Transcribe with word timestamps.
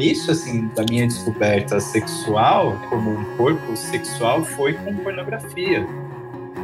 início 0.00 0.32
assim 0.32 0.70
da 0.74 0.82
minha 0.88 1.06
descoberta 1.06 1.78
sexual, 1.78 2.80
como 2.88 3.10
um 3.10 3.36
corpo 3.36 3.76
sexual, 3.76 4.42
foi 4.42 4.72
com 4.72 4.96
pornografia. 4.96 5.86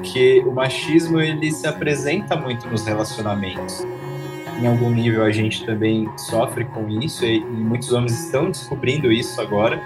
Que 0.02 0.40
o 0.40 0.52
machismo 0.52 1.20
ele 1.20 1.52
se 1.52 1.66
apresenta 1.66 2.34
muito 2.34 2.66
nos 2.66 2.86
relacionamentos. 2.86 3.86
Em 4.59 4.66
algum 4.66 4.91
nível 4.91 5.22
a 5.22 5.30
gente 5.30 5.66
também 5.66 6.09
sofre 6.16 6.64
com 6.64 6.88
isso 6.88 7.27
e 7.27 7.41
muitos 7.41 7.93
homens 7.93 8.18
estão 8.25 8.50
descobrindo 8.50 9.12
isso 9.12 9.39
agora 9.39 9.79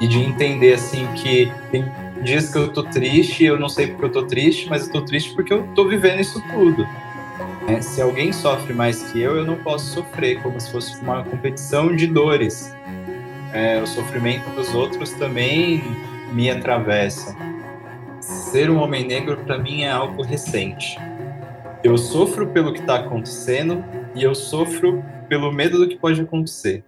e 0.00 0.08
de 0.08 0.18
entender 0.18 0.72
assim 0.72 1.06
que 1.14 1.52
tem 1.70 1.84
dias 2.22 2.50
que 2.50 2.58
eu 2.58 2.72
tô 2.72 2.82
triste, 2.82 3.44
eu 3.44 3.58
não 3.58 3.68
sei 3.68 3.86
porque 3.86 4.06
eu 4.06 4.12
tô 4.12 4.22
triste, 4.24 4.68
mas 4.68 4.86
eu 4.86 4.92
tô 4.92 5.02
triste 5.02 5.32
porque 5.34 5.52
eu 5.52 5.62
tô 5.74 5.86
vivendo 5.86 6.20
isso 6.20 6.42
tudo. 6.52 6.86
É, 7.68 7.80
se 7.80 8.00
alguém 8.00 8.32
sofre 8.32 8.72
mais 8.72 9.02
que 9.10 9.20
eu, 9.20 9.36
eu 9.36 9.44
não 9.44 9.56
posso 9.56 9.86
sofrer, 9.86 10.40
como 10.40 10.58
se 10.60 10.70
fosse 10.70 10.96
uma 11.00 11.24
competição 11.24 11.94
de 11.94 12.06
dores. 12.06 12.72
É, 13.52 13.82
o 13.82 13.86
sofrimento 13.86 14.48
dos 14.50 14.72
outros 14.72 15.10
também 15.14 15.82
me 16.32 16.48
atravessa. 16.48 17.36
Ser 18.20 18.70
um 18.70 18.76
homem 18.76 19.04
negro 19.04 19.36
para 19.38 19.58
mim 19.58 19.82
é 19.82 19.90
algo 19.90 20.22
recente. 20.22 20.96
Eu 21.82 21.98
sofro 21.98 22.46
pelo 22.48 22.72
que 22.72 22.78
está 22.78 23.00
acontecendo 23.00 23.84
e 24.14 24.22
eu 24.22 24.34
sofro 24.34 25.04
pelo 25.28 25.52
medo 25.52 25.78
do 25.78 25.88
que 25.88 25.96
pode 25.96 26.20
acontecer. 26.20 26.84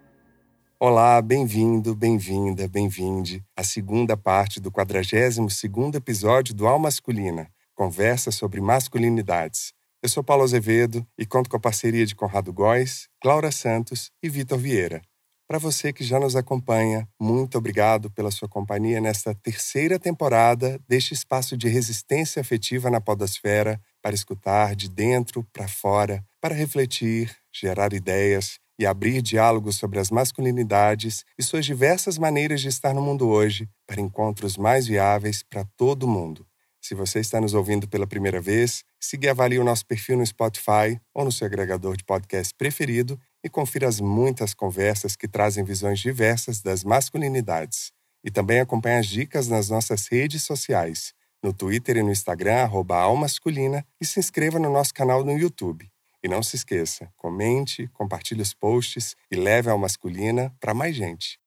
Olá, 0.78 1.20
bem-vindo, 1.20 1.92
bem-vinda, 1.92 2.68
bem-vinde 2.68 3.44
à 3.56 3.64
segunda 3.64 4.16
parte 4.16 4.60
do 4.60 4.70
42º 4.70 5.96
episódio 5.96 6.54
do 6.54 6.68
Alma 6.68 6.84
Masculina, 6.84 7.48
conversa 7.74 8.30
sobre 8.30 8.60
masculinidades. 8.60 9.76
Eu 10.00 10.08
sou 10.08 10.22
Paulo 10.22 10.44
Azevedo 10.44 11.04
e 11.18 11.26
conto 11.26 11.50
com 11.50 11.56
a 11.56 11.60
parceria 11.60 12.06
de 12.06 12.14
Conrado 12.14 12.52
Góes, 12.52 13.08
Laura 13.24 13.50
Santos 13.50 14.12
e 14.22 14.28
Vitor 14.28 14.56
Vieira. 14.56 15.02
Para 15.48 15.58
você 15.58 15.92
que 15.92 16.04
já 16.04 16.20
nos 16.20 16.36
acompanha, 16.36 17.08
muito 17.20 17.58
obrigado 17.58 18.08
pela 18.08 18.30
sua 18.30 18.48
companhia 18.48 19.00
nesta 19.00 19.34
terceira 19.34 19.98
temporada 19.98 20.78
deste 20.86 21.14
espaço 21.14 21.56
de 21.56 21.68
resistência 21.68 22.40
afetiva 22.40 22.88
na 22.88 23.00
podosfera 23.00 23.80
para 24.00 24.14
escutar 24.14 24.76
de 24.76 24.88
dentro 24.88 25.42
para 25.52 25.66
fora, 25.66 26.24
para 26.40 26.54
refletir, 26.54 27.36
gerar 27.52 27.92
ideias 27.92 28.60
e 28.78 28.86
abrir 28.86 29.20
diálogos 29.20 29.74
sobre 29.74 29.98
as 29.98 30.12
masculinidades 30.12 31.24
e 31.36 31.42
suas 31.42 31.66
diversas 31.66 32.18
maneiras 32.18 32.60
de 32.60 32.68
estar 32.68 32.94
no 32.94 33.02
mundo 33.02 33.28
hoje 33.28 33.68
para 33.84 34.00
encontros 34.00 34.56
mais 34.56 34.86
viáveis 34.86 35.42
para 35.42 35.64
todo 35.76 36.06
mundo. 36.06 36.47
Se 36.88 36.94
você 36.94 37.20
está 37.20 37.38
nos 37.38 37.52
ouvindo 37.52 37.86
pela 37.86 38.06
primeira 38.06 38.40
vez, 38.40 38.82
siga 38.98 39.26
e 39.26 39.28
avalie 39.28 39.58
o 39.58 39.62
nosso 39.62 39.84
perfil 39.84 40.16
no 40.16 40.24
Spotify 40.24 40.98
ou 41.12 41.22
no 41.22 41.30
seu 41.30 41.46
agregador 41.46 41.94
de 41.98 42.02
podcast 42.02 42.54
preferido 42.54 43.20
e 43.44 43.48
confira 43.50 43.86
as 43.86 44.00
muitas 44.00 44.54
conversas 44.54 45.14
que 45.14 45.28
trazem 45.28 45.62
visões 45.62 46.00
diversas 46.00 46.62
das 46.62 46.84
masculinidades. 46.84 47.92
E 48.24 48.30
também 48.30 48.60
acompanhe 48.60 49.00
as 49.00 49.06
dicas 49.06 49.48
nas 49.48 49.68
nossas 49.68 50.06
redes 50.06 50.44
sociais, 50.44 51.12
no 51.42 51.52
Twitter 51.52 51.98
e 51.98 52.02
no 52.02 52.10
Instagram, 52.10 52.62
arroba 52.62 52.96
Almasculina, 52.96 53.84
e 54.00 54.06
se 54.06 54.18
inscreva 54.18 54.58
no 54.58 54.72
nosso 54.72 54.94
canal 54.94 55.22
no 55.22 55.38
YouTube. 55.38 55.86
E 56.24 56.26
não 56.26 56.42
se 56.42 56.56
esqueça, 56.56 57.12
comente, 57.18 57.86
compartilhe 57.88 58.40
os 58.40 58.54
posts 58.54 59.14
e 59.30 59.36
leve 59.36 59.68
a 59.68 59.76
masculina 59.76 60.56
para 60.58 60.72
mais 60.72 60.96
gente. 60.96 61.38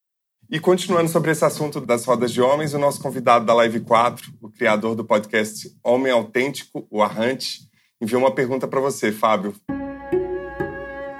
E 0.51 0.59
continuando 0.59 1.09
sobre 1.09 1.31
esse 1.31 1.45
assunto 1.45 1.79
das 1.79 2.03
rodas 2.03 2.29
de 2.29 2.41
homens, 2.41 2.73
o 2.73 2.77
nosso 2.77 3.01
convidado 3.01 3.45
da 3.45 3.53
Live 3.53 3.79
4, 3.79 4.33
o 4.41 4.49
criador 4.49 4.95
do 4.95 5.05
podcast 5.05 5.73
Homem 5.81 6.11
Autêntico, 6.11 6.85
o 6.91 7.01
Arrante, 7.01 7.61
enviou 8.01 8.21
uma 8.21 8.35
pergunta 8.35 8.67
para 8.67 8.81
você, 8.81 9.13
Fábio. 9.13 9.55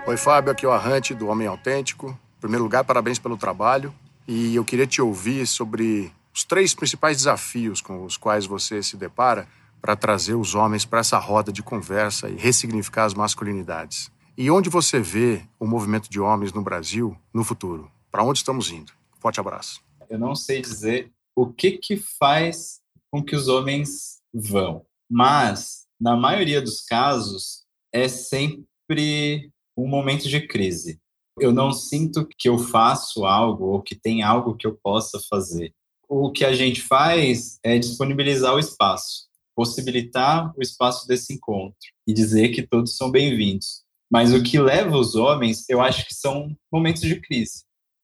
Oi, 0.05 0.17
Fábio, 0.17 0.51
aqui 0.51 0.65
é 0.65 0.67
o 0.67 0.73
Arrante 0.73 1.15
do 1.15 1.27
Homem 1.27 1.47
Autêntico. 1.47 2.09
Em 2.09 2.41
primeiro 2.41 2.65
lugar, 2.65 2.83
parabéns 2.83 3.19
pelo 3.19 3.37
trabalho. 3.37 3.95
E 4.27 4.53
eu 4.53 4.65
queria 4.65 4.85
te 4.85 5.01
ouvir 5.01 5.47
sobre 5.47 6.11
os 6.33 6.43
três 6.43 6.75
principais 6.75 7.15
desafios 7.15 7.79
com 7.79 8.03
os 8.03 8.17
quais 8.17 8.45
você 8.45 8.83
se 8.83 8.97
depara 8.97 9.47
para 9.81 9.95
trazer 9.95 10.35
os 10.35 10.55
homens 10.55 10.83
para 10.83 10.99
essa 10.99 11.17
roda 11.17 11.53
de 11.53 11.63
conversa 11.63 12.27
e 12.27 12.35
ressignificar 12.35 13.05
as 13.05 13.13
masculinidades. 13.13 14.11
E 14.37 14.51
onde 14.51 14.69
você 14.69 14.99
vê 14.99 15.43
o 15.57 15.65
movimento 15.65 16.09
de 16.09 16.19
homens 16.19 16.51
no 16.51 16.61
Brasil 16.61 17.15
no 17.33 17.45
futuro? 17.45 17.89
Para 18.11 18.23
onde 18.23 18.39
estamos 18.39 18.69
indo? 18.69 18.91
Forte 19.21 19.39
abraço. 19.39 19.81
Eu 20.09 20.19
não 20.19 20.35
sei 20.35 20.61
dizer 20.61 21.11
o 21.35 21.51
que 21.51 21.77
que 21.77 21.95
faz 21.95 22.81
com 23.11 23.23
que 23.23 23.35
os 23.35 23.47
homens 23.47 24.21
vão, 24.33 24.85
mas 25.09 25.85
na 25.99 26.15
maioria 26.15 26.61
dos 26.61 26.81
casos 26.81 27.63
é 27.93 28.07
sempre 28.07 29.51
um 29.77 29.87
momento 29.87 30.27
de 30.27 30.45
crise. 30.47 30.99
Eu 31.39 31.53
não 31.53 31.71
sinto 31.71 32.27
que 32.37 32.49
eu 32.49 32.57
faço 32.57 33.25
algo 33.25 33.65
ou 33.65 33.81
que 33.81 33.95
tem 33.95 34.21
algo 34.23 34.55
que 34.55 34.67
eu 34.67 34.77
possa 34.83 35.19
fazer. 35.29 35.73
O 36.09 36.31
que 36.31 36.43
a 36.43 36.53
gente 36.53 36.81
faz 36.81 37.57
é 37.63 37.79
disponibilizar 37.79 38.53
o 38.53 38.59
espaço 38.59 39.31
possibilitar 39.55 40.53
o 40.57 40.61
espaço 40.61 41.07
desse 41.07 41.33
encontro 41.33 41.77
e 42.07 42.13
dizer 42.13 42.49
que 42.49 42.65
todos 42.65 42.95
são 42.95 43.11
bem-vindos. 43.11 43.83
Mas 44.11 44.33
o 44.33 44.43
que 44.43 44.59
leva 44.59 44.97
os 44.97 45.15
homens, 45.15 45.69
eu 45.69 45.81
acho 45.81 46.05
que 46.07 46.13
são 46.13 46.55
momentos 46.71 47.01
de 47.01 47.19
crise. 47.19 47.63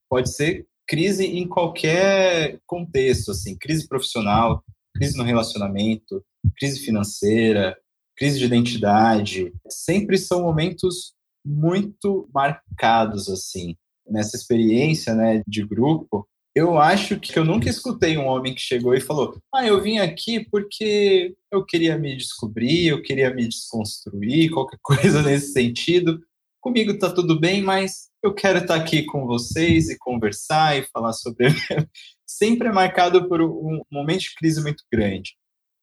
Pode 0.09 0.31
ser 0.31 0.67
crise 0.87 1.25
em 1.25 1.47
qualquer 1.47 2.59
contexto, 2.65 3.31
assim, 3.31 3.57
crise 3.57 3.87
profissional, 3.87 4.63
crise 4.95 5.17
no 5.17 5.23
relacionamento, 5.23 6.23
crise 6.57 6.79
financeira, 6.79 7.77
crise 8.15 8.39
de 8.39 8.45
identidade. 8.45 9.53
Sempre 9.69 10.17
são 10.17 10.41
momentos 10.41 11.13
muito 11.45 12.29
marcados, 12.33 13.29
assim. 13.29 13.75
Nessa 14.09 14.37
experiência 14.37 15.13
né, 15.13 15.43
de 15.45 15.65
grupo, 15.65 16.27
eu 16.55 16.79
acho 16.79 17.19
que 17.19 17.37
eu 17.37 17.45
nunca 17.45 17.69
escutei 17.69 18.17
um 18.17 18.25
homem 18.25 18.55
que 18.55 18.61
chegou 18.61 18.95
e 18.95 19.01
falou: 19.01 19.37
Ah, 19.53 19.67
eu 19.67 19.81
vim 19.81 19.99
aqui 19.99 20.43
porque 20.49 21.35
eu 21.51 21.63
queria 21.63 21.97
me 21.99 22.15
descobrir, 22.15 22.87
eu 22.87 23.01
queria 23.01 23.31
me 23.33 23.47
desconstruir, 23.47 24.49
qualquer 24.49 24.79
coisa 24.81 25.21
nesse 25.21 25.51
sentido. 25.51 26.19
Comigo 26.59 26.97
tá 26.97 27.13
tudo 27.13 27.39
bem, 27.39 27.61
mas 27.61 28.09
eu 28.27 28.33
quero 28.33 28.59
estar 28.59 28.75
aqui 28.75 29.03
com 29.03 29.25
vocês 29.25 29.89
e 29.89 29.97
conversar 29.97 30.77
e 30.77 30.83
falar 30.83 31.13
sobre. 31.13 31.47
Sempre 32.27 32.67
é 32.67 32.71
marcado 32.71 33.27
por 33.29 33.41
um 33.41 33.81
momento 33.89 34.21
de 34.21 34.35
crise 34.35 34.61
muito 34.61 34.83
grande. 34.91 35.35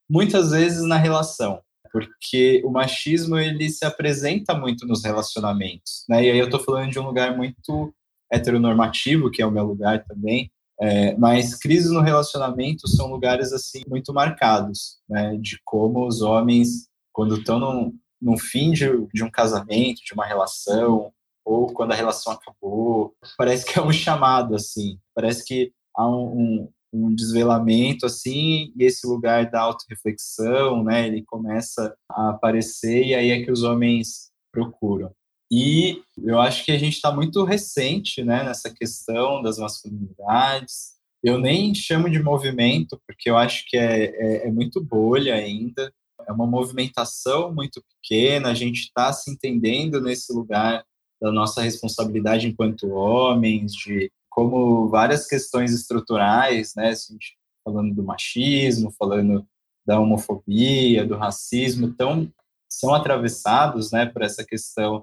Muitas 0.09 0.51
vezes 0.51 0.83
na 0.83 0.99
relação, 0.99 1.61
porque 1.91 2.63
o 2.65 2.71
machismo 2.71 3.39
ele 3.39 3.71
se 3.71 3.85
apresenta 3.85 4.55
muito 4.55 4.87
nos 4.87 5.03
relacionamentos, 5.03 6.05
né? 6.07 6.23
E 6.23 6.31
aí 6.31 6.39
eu 6.39 6.51
tô 6.51 6.59
falando 6.59 6.91
de 6.91 6.99
um 6.99 7.07
lugar 7.07 7.35
muito 7.35 7.95
heteronormativo, 8.31 9.31
que 9.31 9.41
é 9.41 9.47
o 9.47 9.51
meu 9.51 9.65
lugar 9.65 10.05
também, 10.05 10.51
é, 10.81 11.17
mas 11.17 11.55
crises 11.55 11.91
no 11.91 12.01
relacionamento 12.01 12.87
são 12.89 13.07
lugares 13.07 13.53
assim 13.53 13.83
muito 13.89 14.13
marcados, 14.13 14.99
né, 15.09 15.37
de 15.41 15.59
como 15.65 16.07
os 16.07 16.21
homens, 16.21 16.89
quando 17.13 17.37
estão 17.39 17.93
no 18.21 18.37
fim 18.37 18.73
de, 18.73 18.87
de 19.15 19.23
um 19.23 19.31
casamento, 19.31 20.03
de 20.05 20.13
uma 20.13 20.27
relação, 20.27 21.13
ou 21.45 21.67
quando 21.67 21.93
a 21.93 21.97
relação 21.97 22.33
acabou, 22.33 23.15
parece 23.37 23.65
que 23.67 23.79
é 23.79 23.83
um 23.83 23.93
chamado 23.93 24.55
assim, 24.55 24.99
parece 25.15 25.45
que 25.45 25.73
há 25.95 26.09
um, 26.09 26.33
um, 26.33 26.73
um 26.93 27.15
desvelamento 27.15 28.07
assim 28.07 28.73
e 28.77 28.85
esse 28.85 29.07
lugar 29.07 29.51
da 29.51 29.61
autorreflexão, 29.61 30.83
né, 30.83 31.07
ele 31.07 31.23
começa 31.25 31.95
a 32.09 32.31
aparecer 32.31 33.05
e 33.05 33.15
aí 33.15 33.31
é 33.31 33.45
que 33.45 33.51
os 33.53 33.63
homens 33.63 34.31
procuram. 34.53 35.13
E 35.53 36.03
eu 36.19 36.41
acho 36.41 36.65
que 36.65 36.73
a 36.73 36.79
gente 36.79 36.95
está 36.95 37.13
muito 37.13 37.45
recente 37.45 38.25
né, 38.25 38.43
nessa 38.43 38.73
questão 38.73 39.43
das 39.43 39.59
masculinidades. 39.59 40.95
Eu 41.23 41.39
nem 41.39 41.75
chamo 41.75 42.11
de 42.11 42.21
movimento, 42.21 43.01
porque 43.07 43.31
eu 43.31 43.37
acho 43.37 43.65
que 43.69 43.77
é, 43.77 44.05
é, 44.05 44.49
é 44.49 44.51
muito 44.51 44.83
bolha 44.83 45.35
ainda. 45.35 45.93
É 46.27 46.33
uma 46.33 46.47
movimentação 46.47 47.55
muito 47.55 47.83
pequena, 47.83 48.49
a 48.49 48.55
gente 48.55 48.85
está 48.85 49.13
se 49.13 49.31
entendendo 49.31 50.01
nesse 50.01 50.33
lugar 50.33 50.85
da 51.25 51.33
nossa 51.33 51.63
responsabilidade 51.63 52.47
enquanto 52.47 52.91
homens, 52.91 53.73
de 53.73 54.13
como 54.29 54.91
várias 54.91 55.27
questões 55.27 55.73
estruturais, 55.73 56.75
né, 56.77 56.89
a 56.89 56.95
gente 56.95 57.39
falando 57.65 57.95
do 57.95 58.03
machismo, 58.03 58.93
falando 58.99 59.47
da 59.87 59.99
homofobia, 59.99 61.07
do 61.07 61.17
racismo, 61.17 61.95
tão, 61.95 62.31
são 62.71 62.95
atravessados 62.95 63.91
né, 63.91 64.05
por 64.05 64.21
essa 64.21 64.45
questão 64.45 65.03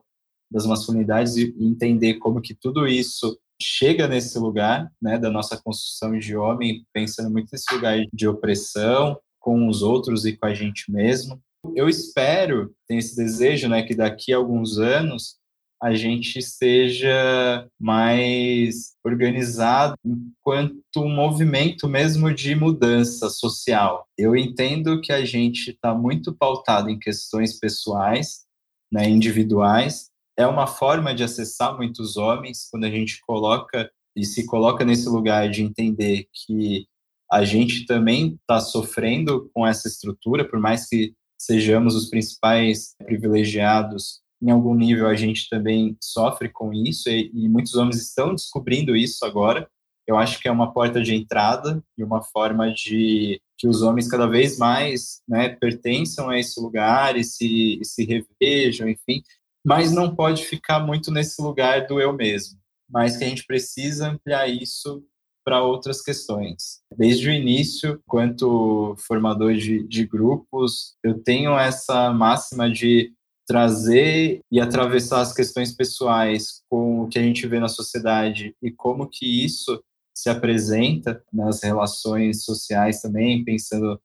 das 0.52 0.68
masculinidades 0.68 1.38
e 1.38 1.56
entender 1.60 2.16
como 2.16 2.40
que 2.40 2.54
tudo 2.54 2.86
isso 2.86 3.40
chega 3.60 4.08
nesse 4.08 4.38
lugar, 4.38 4.92
né, 5.02 5.18
da 5.18 5.32
nossa 5.32 5.60
construção 5.60 6.16
de 6.20 6.38
homem, 6.38 6.86
pensando 6.94 7.32
muito 7.32 7.50
nesse 7.52 7.74
lugar 7.74 7.98
de 8.14 8.28
opressão 8.28 9.20
com 9.40 9.68
os 9.68 9.82
outros 9.82 10.24
e 10.24 10.38
com 10.38 10.46
a 10.46 10.54
gente 10.54 10.92
mesmo. 10.92 11.42
Eu 11.76 11.90
espero, 11.90 12.76
tenho 12.88 13.00
esse 13.00 13.16
desejo, 13.16 13.68
né, 13.68 13.82
que 13.82 13.96
daqui 13.96 14.32
a 14.34 14.38
alguns 14.38 14.78
anos 14.78 15.41
a 15.82 15.96
gente 15.96 16.38
esteja 16.38 17.68
mais 17.80 18.94
organizado 19.04 19.96
enquanto 20.06 20.98
um 20.98 21.10
movimento 21.10 21.88
mesmo 21.90 22.32
de 22.32 22.54
mudança 22.54 23.30
social. 23.30 24.08
Eu 24.16 24.36
entendo 24.36 25.02
que 25.02 25.12
a 25.12 25.26
gente 25.26 25.72
está 25.72 25.96
muito 25.96 26.36
pautado 26.36 26.90
em 26.90 27.00
questões 27.00 27.60
pessoais, 27.60 28.46
né, 28.92 29.10
individuais, 29.10 30.12
é 30.38 30.46
uma 30.46 30.68
forma 30.68 31.16
de 31.16 31.24
acessar 31.24 31.76
muitos 31.76 32.16
homens 32.16 32.68
quando 32.70 32.86
a 32.86 32.90
gente 32.90 33.20
coloca 33.26 33.90
e 34.16 34.24
se 34.26 34.46
coloca 34.46 34.86
nesse 34.86 35.08
lugar 35.10 35.50
de 35.50 35.64
entender 35.64 36.28
que 36.34 36.86
a 37.32 37.44
gente 37.44 37.86
também 37.86 38.38
está 38.42 38.60
sofrendo 38.60 39.50
com 39.54 39.66
essa 39.66 39.88
estrutura, 39.88 40.48
por 40.48 40.60
mais 40.60 40.88
que 40.88 41.14
sejamos 41.40 41.96
os 41.96 42.10
principais 42.10 42.94
privilegiados, 43.04 44.21
em 44.42 44.50
algum 44.50 44.74
nível 44.74 45.08
a 45.08 45.16
gente 45.16 45.48
também 45.50 45.96
sofre 46.02 46.50
com 46.50 46.74
isso 46.74 47.10
e, 47.10 47.32
e 47.34 47.48
muitos 47.48 47.76
homens 47.76 48.02
estão 48.02 48.34
descobrindo 48.34 48.96
isso 48.96 49.24
agora. 49.26 49.70
Eu 50.08 50.18
acho 50.18 50.40
que 50.40 50.48
é 50.48 50.52
uma 50.52 50.74
porta 50.74 51.02
de 51.02 51.14
entrada 51.14 51.82
e 51.98 52.04
uma 52.04 52.22
forma 52.22 52.74
de 52.74 53.40
que 53.58 53.68
os 53.68 53.84
homens 53.84 54.10
cada 54.10 54.26
vez 54.26 54.58
mais 54.58 55.22
né, 55.28 55.50
pertençam 55.50 56.30
a 56.30 56.40
esse 56.40 56.60
lugar 56.60 57.16
e 57.16 57.24
se, 57.24 57.80
e 57.80 57.86
se 57.86 58.04
revejam, 58.04 58.90
enfim, 58.90 59.22
mas 59.64 59.92
não 59.92 60.16
pode 60.16 60.44
ficar 60.44 60.80
muito 60.80 61.12
nesse 61.12 61.40
lugar 61.42 61.86
do 61.86 62.02
eu 62.02 62.12
mesmo, 62.12 62.58
mas 62.90 63.16
que 63.16 63.24
a 63.24 63.28
gente 63.30 63.46
precisa 63.46 64.10
ampliar 64.10 64.48
isso 64.48 65.04
para 65.46 65.64
outras 65.64 66.02
questões. 66.02 66.82
Desde 66.96 67.30
o 67.30 67.34
início, 67.34 68.02
quanto 68.08 68.96
formador 68.98 69.54
de, 69.56 69.88
de 69.88 70.06
grupos, 70.06 70.96
eu 71.04 71.20
tenho 71.22 71.58
essa 71.58 72.12
máxima 72.12 72.70
de 72.70 73.14
trazer 73.52 74.40
e 74.50 74.62
atravessar 74.62 75.20
as 75.20 75.34
questões 75.34 75.76
pessoais 75.76 76.64
com 76.70 77.02
o 77.02 77.10
que 77.10 77.20
a 77.20 77.22
gente 77.22 77.46
vê 77.46 77.60
na 77.60 77.68
sociedade 77.68 78.56
e 78.64 78.72
como 78.72 79.10
que 79.10 79.44
isso 79.44 79.84
se 80.16 80.30
apresenta 80.30 81.22
nas 81.34 81.62
relações 81.62 82.46
sociais 82.46 83.02
também, 83.02 83.44
pensando 83.44 84.00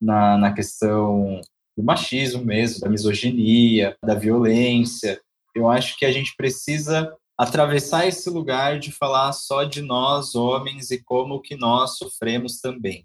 na, 0.00 0.38
na 0.38 0.52
questão 0.52 1.40
do 1.76 1.82
machismo 1.82 2.44
mesmo, 2.44 2.80
da 2.80 2.88
misoginia, 2.88 3.96
da 4.04 4.14
violência. 4.14 5.20
Eu 5.52 5.68
acho 5.68 5.98
que 5.98 6.04
a 6.04 6.12
gente 6.12 6.36
precisa 6.36 7.12
atravessar 7.36 8.06
esse 8.06 8.30
lugar 8.30 8.78
de 8.78 8.92
falar 8.92 9.32
só 9.32 9.64
de 9.64 9.82
nós, 9.82 10.36
homens, 10.36 10.92
e 10.92 11.02
como 11.02 11.42
que 11.42 11.56
nós 11.56 11.98
sofremos 11.98 12.60
também. 12.60 13.04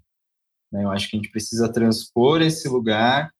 Né? 0.72 0.84
Eu 0.84 0.92
acho 0.92 1.10
que 1.10 1.16
a 1.16 1.18
gente 1.18 1.32
precisa 1.32 1.72
transpor 1.72 2.40
esse 2.40 2.68
lugar 2.68 3.32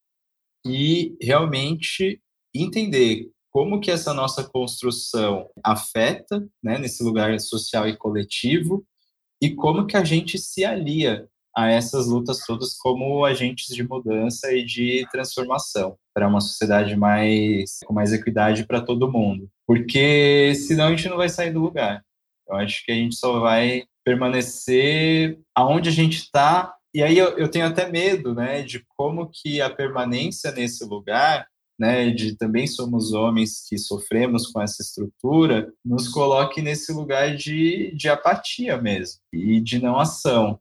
e 0.67 1.17
realmente 1.23 2.21
entender 2.63 3.31
como 3.51 3.81
que 3.81 3.91
essa 3.91 4.13
nossa 4.13 4.45
construção 4.45 5.49
afeta, 5.65 6.47
né, 6.63 6.79
nesse 6.79 7.03
lugar 7.03 7.39
social 7.41 7.89
e 7.89 7.97
coletivo, 7.97 8.85
e 9.41 9.55
como 9.55 9.87
que 9.87 9.97
a 9.97 10.05
gente 10.05 10.39
se 10.39 10.65
alia 10.65 11.29
a 11.57 11.71
essas 11.71 12.07
lutas 12.07 12.45
todas 12.47 12.77
como 12.77 13.25
agentes 13.25 13.75
de 13.75 13.83
mudança 13.83 14.53
e 14.53 14.65
de 14.65 15.07
transformação 15.11 15.97
para 16.15 16.29
uma 16.29 16.41
sociedade 16.41 16.95
mais 16.95 17.79
com 17.85 17.93
mais 17.93 18.13
equidade 18.13 18.65
para 18.65 18.81
todo 18.81 19.11
mundo. 19.11 19.51
Porque 19.67 20.55
senão 20.55 20.87
a 20.87 20.91
gente 20.91 21.09
não 21.09 21.17
vai 21.17 21.29
sair 21.29 21.53
do 21.53 21.61
lugar. 21.61 22.03
Eu 22.49 22.57
acho 22.57 22.85
que 22.85 22.93
a 22.93 22.95
gente 22.95 23.17
só 23.17 23.41
vai 23.41 23.85
permanecer 24.05 25.39
aonde 25.55 25.89
a 25.89 25.93
gente 25.93 26.19
está. 26.19 26.75
E 26.95 27.03
aí 27.03 27.19
eu, 27.19 27.37
eu 27.37 27.49
tenho 27.51 27.67
até 27.67 27.91
medo, 27.91 28.35
né, 28.35 28.63
de 28.63 28.85
como 28.97 29.29
que 29.29 29.61
a 29.61 29.69
permanência 29.69 30.53
nesse 30.53 30.85
lugar 30.85 31.47
né, 31.79 32.11
de 32.11 32.37
também 32.37 32.67
somos 32.67 33.13
homens 33.13 33.65
que 33.69 33.79
sofremos 33.79 34.49
com 34.49 34.61
essa 34.61 34.83
estrutura, 34.83 35.73
nos 35.85 36.09
coloque 36.09 36.61
nesse 36.61 36.93
lugar 36.93 37.37
de, 37.37 37.95
de 37.95 38.09
apatia 38.09 38.77
mesmo 38.77 39.21
e 39.33 39.61
de 39.61 39.81
não 39.81 39.99
ação. 39.99 40.59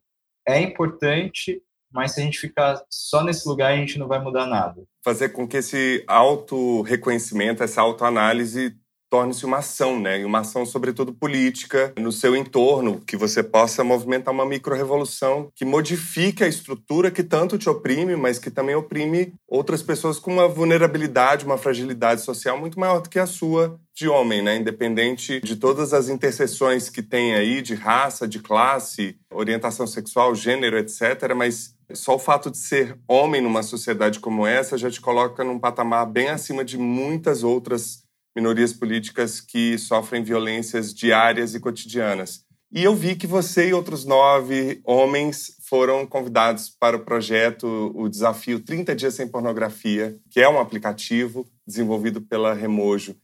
É 0.48 0.62
importante, 0.62 1.62
mas 1.92 2.12
se 2.12 2.22
a 2.22 2.24
gente 2.24 2.38
ficar 2.38 2.82
só 2.90 3.24
nesse 3.24 3.48
lugar, 3.48 3.74
a 3.74 3.78
gente 3.78 3.98
não 3.98 4.08
vai 4.08 4.22
mudar 4.22 4.46
nada. 4.46 4.84
Fazer 5.04 5.30
com 5.30 5.48
que 5.48 5.58
esse 5.58 6.04
auto-reconhecimento, 6.08 7.64
essa 7.64 7.82
autoanálise 7.82 8.78
torne-se 9.10 9.46
uma 9.46 9.58
ação, 9.58 10.00
né? 10.00 10.20
E 10.20 10.26
uma 10.26 10.40
ação, 10.40 10.66
sobretudo, 10.66 11.14
política 11.14 11.94
no 11.98 12.12
seu 12.12 12.36
entorno, 12.36 13.02
que 13.06 13.18
você 13.18 13.42
possa 13.42 13.84
movimentar 13.84 14.34
uma 14.34 14.46
micro-revolução 14.46 15.50
que 15.56 15.66
modifique 15.66 16.44
a 16.44 16.48
estrutura 16.48 17.12
que 17.12 17.24
tanto 17.24 17.58
te 17.58 17.70
oprime, 17.70 18.16
mas 18.16 18.40
que 18.40 18.52
também 18.52 18.76
oprime 18.76 19.34
outras 19.48 19.82
pessoas 19.82 20.20
com 20.20 20.32
uma 20.32 20.48
vulnerabilidade, 20.48 21.46
uma 21.46 21.58
fragilidade 21.58 22.22
social 22.22 22.60
muito 22.60 22.80
maior 22.80 23.02
do 23.02 23.10
que 23.10 23.20
a 23.20 23.26
sua 23.26 23.80
de 23.96 24.08
homem, 24.08 24.44
né? 24.44 24.58
Independente 24.58 25.40
de 25.42 25.56
todas 25.56 25.92
as 25.92 26.08
interseções 26.08 26.88
que 26.88 27.02
tem 27.02 27.34
aí 27.34 27.64
de 27.64 27.74
raça, 27.74 28.28
de 28.28 28.40
classe, 28.40 29.18
orientação 29.32 29.88
sexual, 29.88 30.36
gênero, 30.36 30.78
etc. 30.78 31.34
Mas 31.36 31.76
só 31.94 32.16
o 32.16 32.20
fato 32.20 32.52
de 32.52 32.58
ser 32.58 32.96
homem 33.08 33.42
numa 33.42 33.64
sociedade 33.64 34.20
como 34.20 34.46
essa 34.46 34.78
já 34.78 34.92
te 34.92 35.02
coloca 35.02 35.44
num 35.44 35.58
patamar 35.58 36.06
bem 36.06 36.30
acima 36.30 36.64
de 36.64 36.78
muitas 36.78 37.44
outras 37.44 38.07
minorias 38.38 38.72
políticas 38.72 39.42
que 39.42 39.80
sofrem 39.80 40.24
violências 40.24 40.94
diárias 40.94 41.56
e 41.56 41.60
cotidianas. 41.60 42.46
E 42.72 42.84
eu 42.84 42.94
vi 42.94 43.16
que 43.16 43.26
você 43.26 43.70
e 43.70 43.74
outros 43.74 44.06
nove 44.06 44.80
homens 44.84 45.58
foram 45.68 46.06
convidados 46.06 46.70
para 46.70 46.96
o 46.96 47.04
projeto, 47.04 47.92
o 47.96 48.08
desafio 48.08 48.60
30 48.60 48.96
Dias 48.96 49.16
Sem 49.16 49.28
Pornografia, 49.28 50.20
que 50.30 50.40
é 50.40 50.48
um 50.48 50.60
aplicativo 50.60 51.48
desenvolvido 51.66 52.22
pela 52.22 52.54
Remojo. 52.54 53.16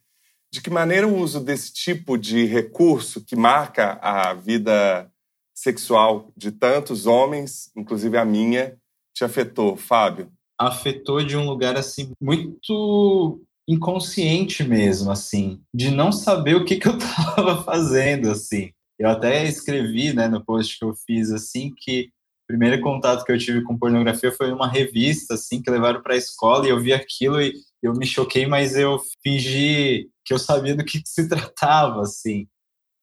De 0.51 0.59
que 0.59 0.71
maneira 0.71 1.07
o 1.07 1.15
uso 1.15 1.39
desse 1.39 1.71
tipo 1.71 2.17
de 2.17 2.45
recurso 2.45 3.23
que 3.23 3.35
marca 3.35 3.99
a 4.01 4.33
vida 4.33 5.11
sexual 5.53 6.31
de 6.35 6.51
tantos 6.51 7.05
homens, 7.05 7.71
inclusive 7.75 8.17
a 8.17 8.25
minha, 8.25 8.75
te 9.13 9.23
afetou, 9.23 9.77
Fábio? 9.77 10.31
Afetou 10.59 11.23
de 11.23 11.37
um 11.37 11.45
lugar 11.45 11.77
assim 11.77 12.13
muito 12.19 13.39
inconsciente 13.67 14.63
mesmo, 14.63 15.11
assim, 15.11 15.61
de 15.73 15.91
não 15.91 16.11
saber 16.11 16.55
o 16.55 16.65
que, 16.65 16.77
que 16.77 16.87
eu 16.87 16.97
estava 16.97 17.63
fazendo, 17.63 18.31
assim. 18.31 18.71
Eu 18.99 19.09
até 19.09 19.45
escrevi, 19.45 20.13
né, 20.13 20.27
no 20.27 20.43
post 20.43 20.77
que 20.77 20.85
eu 20.85 20.93
fiz, 20.93 21.31
assim, 21.31 21.71
que 21.75 22.09
o 22.43 22.47
primeiro 22.47 22.81
contato 22.81 23.23
que 23.23 23.31
eu 23.31 23.37
tive 23.37 23.63
com 23.63 23.77
pornografia 23.77 24.31
foi 24.31 24.49
numa 24.49 24.67
revista, 24.67 25.33
assim, 25.33 25.61
que 25.61 25.71
levaram 25.71 26.01
para 26.01 26.13
a 26.13 26.17
escola 26.17 26.65
e 26.65 26.69
eu 26.69 26.79
vi 26.79 26.93
aquilo 26.93 27.41
e 27.41 27.53
eu 27.81 27.93
me 27.93 28.05
choquei, 28.05 28.45
mas 28.45 28.75
eu 28.75 28.99
fingi 29.21 30.09
que 30.25 30.33
eu 30.33 30.39
sabia 30.39 30.75
do 30.75 30.83
que, 30.83 31.01
que 31.01 31.09
se 31.09 31.27
tratava, 31.29 32.01
assim 32.01 32.47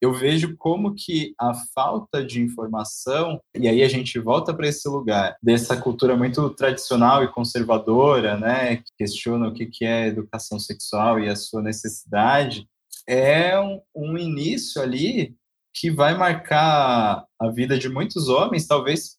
eu 0.00 0.14
vejo 0.14 0.56
como 0.56 0.94
que 0.94 1.34
a 1.38 1.52
falta 1.74 2.24
de 2.24 2.40
informação, 2.40 3.40
e 3.54 3.68
aí 3.68 3.82
a 3.82 3.88
gente 3.88 4.18
volta 4.18 4.54
para 4.54 4.66
esse 4.66 4.88
lugar 4.88 5.36
dessa 5.42 5.76
cultura 5.76 6.16
muito 6.16 6.48
tradicional 6.50 7.22
e 7.22 7.28
conservadora, 7.28 8.38
né, 8.38 8.76
que 8.76 8.90
questiona 8.98 9.48
o 9.48 9.52
que, 9.52 9.66
que 9.66 9.84
é 9.84 10.06
educação 10.06 10.58
sexual 10.58 11.20
e 11.20 11.28
a 11.28 11.36
sua 11.36 11.60
necessidade, 11.60 12.66
é 13.06 13.58
um, 13.60 13.80
um 13.94 14.16
início 14.16 14.80
ali 14.80 15.36
que 15.74 15.90
vai 15.90 16.16
marcar 16.16 17.26
a 17.38 17.50
vida 17.50 17.78
de 17.78 17.88
muitos 17.88 18.28
homens, 18.28 18.66
talvez 18.66 19.18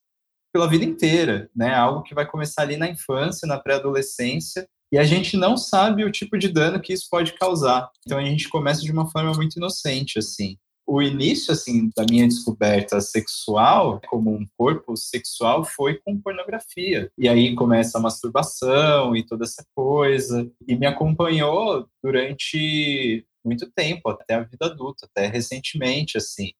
pela 0.53 0.67
vida 0.67 0.83
inteira, 0.83 1.49
né? 1.55 1.73
Algo 1.73 2.03
que 2.03 2.13
vai 2.13 2.25
começar 2.25 2.63
ali 2.63 2.75
na 2.75 2.89
infância, 2.89 3.47
na 3.47 3.57
pré-adolescência, 3.57 4.67
e 4.91 4.97
a 4.97 5.03
gente 5.05 5.37
não 5.37 5.55
sabe 5.55 6.03
o 6.03 6.11
tipo 6.11 6.37
de 6.37 6.49
dano 6.49 6.81
que 6.81 6.91
isso 6.91 7.07
pode 7.09 7.33
causar. 7.33 7.89
Então 8.05 8.17
a 8.17 8.23
gente 8.23 8.49
começa 8.49 8.81
de 8.81 8.91
uma 8.91 9.09
forma 9.09 9.33
muito 9.33 9.55
inocente, 9.55 10.19
assim 10.19 10.57
o 10.93 11.01
início 11.01 11.53
assim 11.53 11.89
da 11.95 12.03
minha 12.03 12.27
descoberta 12.27 12.99
sexual 12.99 14.01
como 14.09 14.29
um 14.29 14.45
corpo 14.57 14.97
sexual 14.97 15.63
foi 15.63 15.97
com 15.99 16.19
pornografia. 16.19 17.09
E 17.17 17.29
aí 17.29 17.55
começa 17.55 17.97
a 17.97 18.01
masturbação 18.01 19.15
e 19.15 19.25
toda 19.25 19.45
essa 19.45 19.65
coisa. 19.73 20.51
E 20.67 20.75
me 20.75 20.85
acompanhou 20.85 21.87
durante 22.03 23.25
muito 23.41 23.71
tempo 23.71 24.09
até 24.09 24.33
a 24.33 24.43
vida 24.43 24.65
adulta 24.65 25.05
até 25.05 25.27
recentemente 25.27 26.17
assim. 26.17 26.51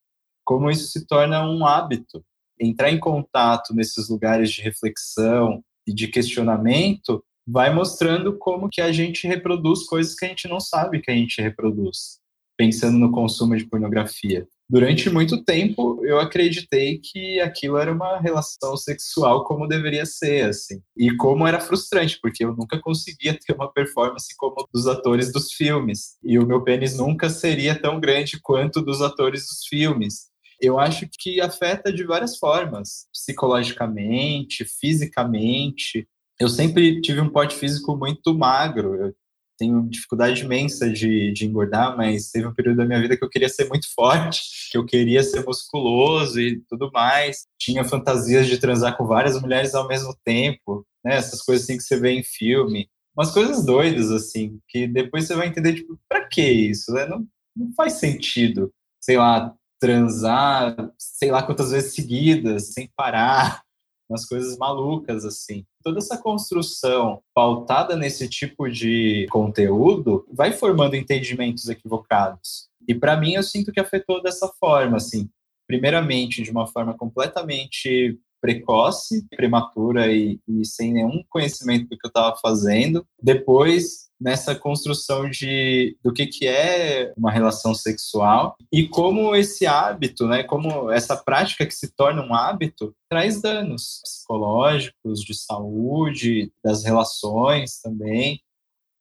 Como 0.46 0.72
isso 0.72 0.88
se 0.88 1.06
torna 1.06 1.46
um 1.46 1.66
hábito. 1.66 2.24
Entrar 2.58 2.90
em 2.90 3.00
contato 3.02 3.76
nesses 3.76 4.08
lugares 4.08 4.50
de 4.50 4.62
reflexão 4.62 5.62
e 5.86 5.94
de 5.94 6.08
questionamento 6.08 7.22
vai 7.46 7.74
mostrando 7.74 8.38
como 8.38 8.70
que 8.70 8.80
a 8.80 8.94
gente 8.94 9.28
reproduz 9.28 9.84
coisas 9.84 10.16
que 10.16 10.24
a 10.24 10.30
gente 10.30 10.48
não 10.48 10.62
sabe 10.62 11.02
que 11.02 11.12
a 11.12 11.16
gente 11.16 11.42
reproduz 11.42 12.21
pensando 12.62 13.00
no 13.00 13.12
consumo 13.12 13.58
de 13.58 13.66
pornografia. 13.66 14.48
Durante 14.70 15.10
muito 15.10 15.44
tempo, 15.44 16.00
eu 16.06 16.20
acreditei 16.20 17.00
que 17.00 17.40
aquilo 17.40 17.76
era 17.76 17.92
uma 17.92 18.20
relação 18.20 18.78
sexual 18.78 19.44
como 19.46 19.68
deveria 19.68 20.06
ser, 20.06 20.46
assim. 20.46 20.80
E 20.96 21.10
como 21.18 21.48
era 21.48 21.60
frustrante, 21.60 22.20
porque 22.22 22.46
eu 22.46 22.56
nunca 22.56 22.80
conseguia 22.80 23.34
ter 23.34 23.56
uma 23.56 23.74
performance 23.74 24.28
como 24.38 24.64
dos 24.72 24.86
atores 24.86 25.32
dos 25.32 25.52
filmes. 25.54 26.18
E 26.24 26.38
o 26.38 26.46
meu 26.46 26.64
pênis 26.64 26.96
nunca 26.96 27.32
seria 27.32 27.74
tão 27.74 28.00
grande 28.00 28.40
quanto 28.40 28.80
dos 28.80 29.02
atores 29.02 29.48
dos 29.48 29.66
filmes. 29.68 30.30
Eu 30.62 30.80
acho 30.80 31.10
que 31.20 31.42
afeta 31.42 31.92
de 31.92 32.04
várias 32.04 32.38
formas, 32.38 33.08
psicologicamente, 33.12 34.66
fisicamente. 34.80 36.08
Eu 36.40 36.48
sempre 36.48 37.02
tive 37.02 37.22
um 37.22 37.30
porte 37.30 37.56
físico 37.56 37.98
muito 37.98 38.38
magro. 38.38 38.94
Eu 38.94 39.16
tenho 39.62 39.88
dificuldade 39.88 40.44
imensa 40.44 40.90
de, 40.90 41.32
de 41.32 41.46
engordar, 41.46 41.96
mas 41.96 42.32
teve 42.32 42.48
um 42.48 42.54
período 42.54 42.78
da 42.78 42.86
minha 42.86 43.00
vida 43.00 43.16
que 43.16 43.24
eu 43.24 43.30
queria 43.30 43.48
ser 43.48 43.70
muito 43.70 43.86
forte, 43.94 44.42
que 44.72 44.78
eu 44.78 44.84
queria 44.84 45.22
ser 45.22 45.46
musculoso 45.46 46.42
e 46.42 46.62
tudo 46.68 46.92
mais. 46.92 47.46
Tinha 47.60 47.84
fantasias 47.84 48.48
de 48.48 48.58
transar 48.58 48.98
com 48.98 49.06
várias 49.06 49.40
mulheres 49.40 49.76
ao 49.76 49.88
mesmo 49.88 50.18
tempo, 50.26 50.84
né? 51.06 51.16
Essas 51.16 51.44
coisas 51.44 51.64
assim 51.64 51.78
que 51.78 51.84
você 51.84 52.00
vê 52.00 52.12
em 52.12 52.24
filme. 52.24 52.90
Umas 53.16 53.32
coisas 53.32 53.64
doidas, 53.64 54.10
assim, 54.10 54.60
que 54.68 54.88
depois 54.88 55.28
você 55.28 55.36
vai 55.36 55.48
entender, 55.48 55.76
tipo, 55.76 56.00
pra 56.10 56.28
que 56.28 56.42
isso? 56.42 56.92
Né? 56.94 57.06
Não, 57.06 57.28
não 57.56 57.72
faz 57.76 57.94
sentido, 57.94 58.74
sei 59.00 59.18
lá, 59.18 59.54
transar 59.80 60.76
sei 60.98 61.30
lá 61.30 61.44
quantas 61.44 61.72
vezes 61.72 61.94
seguidas, 61.94 62.74
sem 62.74 62.90
parar, 62.96 63.62
umas 64.10 64.26
coisas 64.26 64.58
malucas 64.58 65.24
assim. 65.24 65.66
Toda 65.84 66.00
essa 66.00 66.18
construção 66.18 67.22
pautada 67.34 67.96
nesse 67.96 68.28
tipo 68.28 68.70
de 68.70 69.28
conteúdo 69.30 70.26
vai 70.32 70.52
formando 70.52 70.96
entendimentos 70.96 71.68
equivocados. 71.68 72.70
E 72.88 72.96
para 72.96 73.18
mim 73.18 73.34
eu 73.34 73.44
sinto 73.44 73.72
que 73.72 73.80
afetou 73.80 74.22
dessa 74.22 74.48
forma, 74.60 74.98
assim. 74.98 75.30
Primeiramente, 75.68 76.42
de 76.42 76.52
uma 76.52 76.68
forma 76.68 76.94
completamente 76.94 78.20
precoce, 78.42 79.26
prematura 79.36 80.12
e, 80.12 80.40
e 80.48 80.66
sem 80.66 80.92
nenhum 80.92 81.24
conhecimento 81.30 81.88
do 81.88 81.98
que 81.98 82.06
eu 82.06 82.10
estava 82.10 82.36
fazendo. 82.38 83.06
Depois, 83.22 84.10
nessa 84.22 84.54
construção 84.54 85.28
de 85.28 85.98
do 86.04 86.14
que, 86.14 86.28
que 86.28 86.48
é 86.48 87.12
uma 87.18 87.32
relação 87.32 87.74
sexual 87.74 88.56
e 88.72 88.88
como 88.88 89.36
esse 89.36 89.66
hábito, 89.66 90.28
né, 90.28 90.44
como 90.44 90.92
essa 90.92 91.18
prática 91.18 91.66
que 91.66 91.74
se 91.74 91.92
torna 91.96 92.22
um 92.22 92.34
hábito 92.34 92.96
traz 93.10 93.42
danos 93.42 94.00
psicológicos, 94.04 95.22
de 95.22 95.34
saúde, 95.34 96.52
das 96.64 96.84
relações 96.84 97.82
também, 97.82 98.40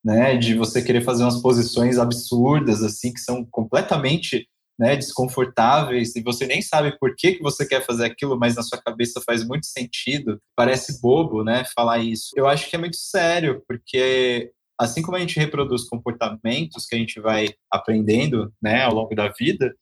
né, 0.03 0.37
de 0.37 0.55
você 0.55 0.83
querer 0.83 1.03
fazer 1.03 1.23
umas 1.23 1.43
posições 1.43 1.99
absurdas 1.99 2.83
assim 2.83 3.13
que 3.13 3.21
são 3.21 3.45
completamente 3.45 4.49
né, 4.79 4.97
desconfortáveis 4.97 6.17
e 6.17 6.23
você 6.23 6.47
nem 6.47 6.63
sabe 6.63 6.99
por 6.99 7.15
que, 7.15 7.35
que 7.35 7.43
você 7.43 7.67
quer 7.67 7.85
fazer 7.85 8.07
aquilo, 8.07 8.39
mas 8.39 8.57
na 8.57 8.63
sua 8.63 8.81
cabeça 8.81 9.21
faz 9.21 9.47
muito 9.47 9.67
sentido. 9.67 10.41
Parece 10.57 11.03
bobo, 11.03 11.45
né, 11.45 11.67
falar 11.75 11.99
isso. 11.99 12.31
Eu 12.35 12.49
acho 12.49 12.69
que 12.71 12.75
é 12.75 12.79
muito 12.79 12.97
sério, 12.97 13.63
porque 13.69 14.51
assim 14.81 15.03
como 15.03 15.17
a 15.17 15.21
gente 15.21 15.39
reproduz 15.39 15.87
comportamentos 15.87 16.87
que 16.87 16.97
a 16.97 16.99
gente 16.99 17.21
vai 17.21 17.49
aprendendo, 17.71 18.51
né, 18.63 18.83
ao 18.83 18.95
longo 18.95 19.15
da 19.15 19.29
vida, 19.29 19.75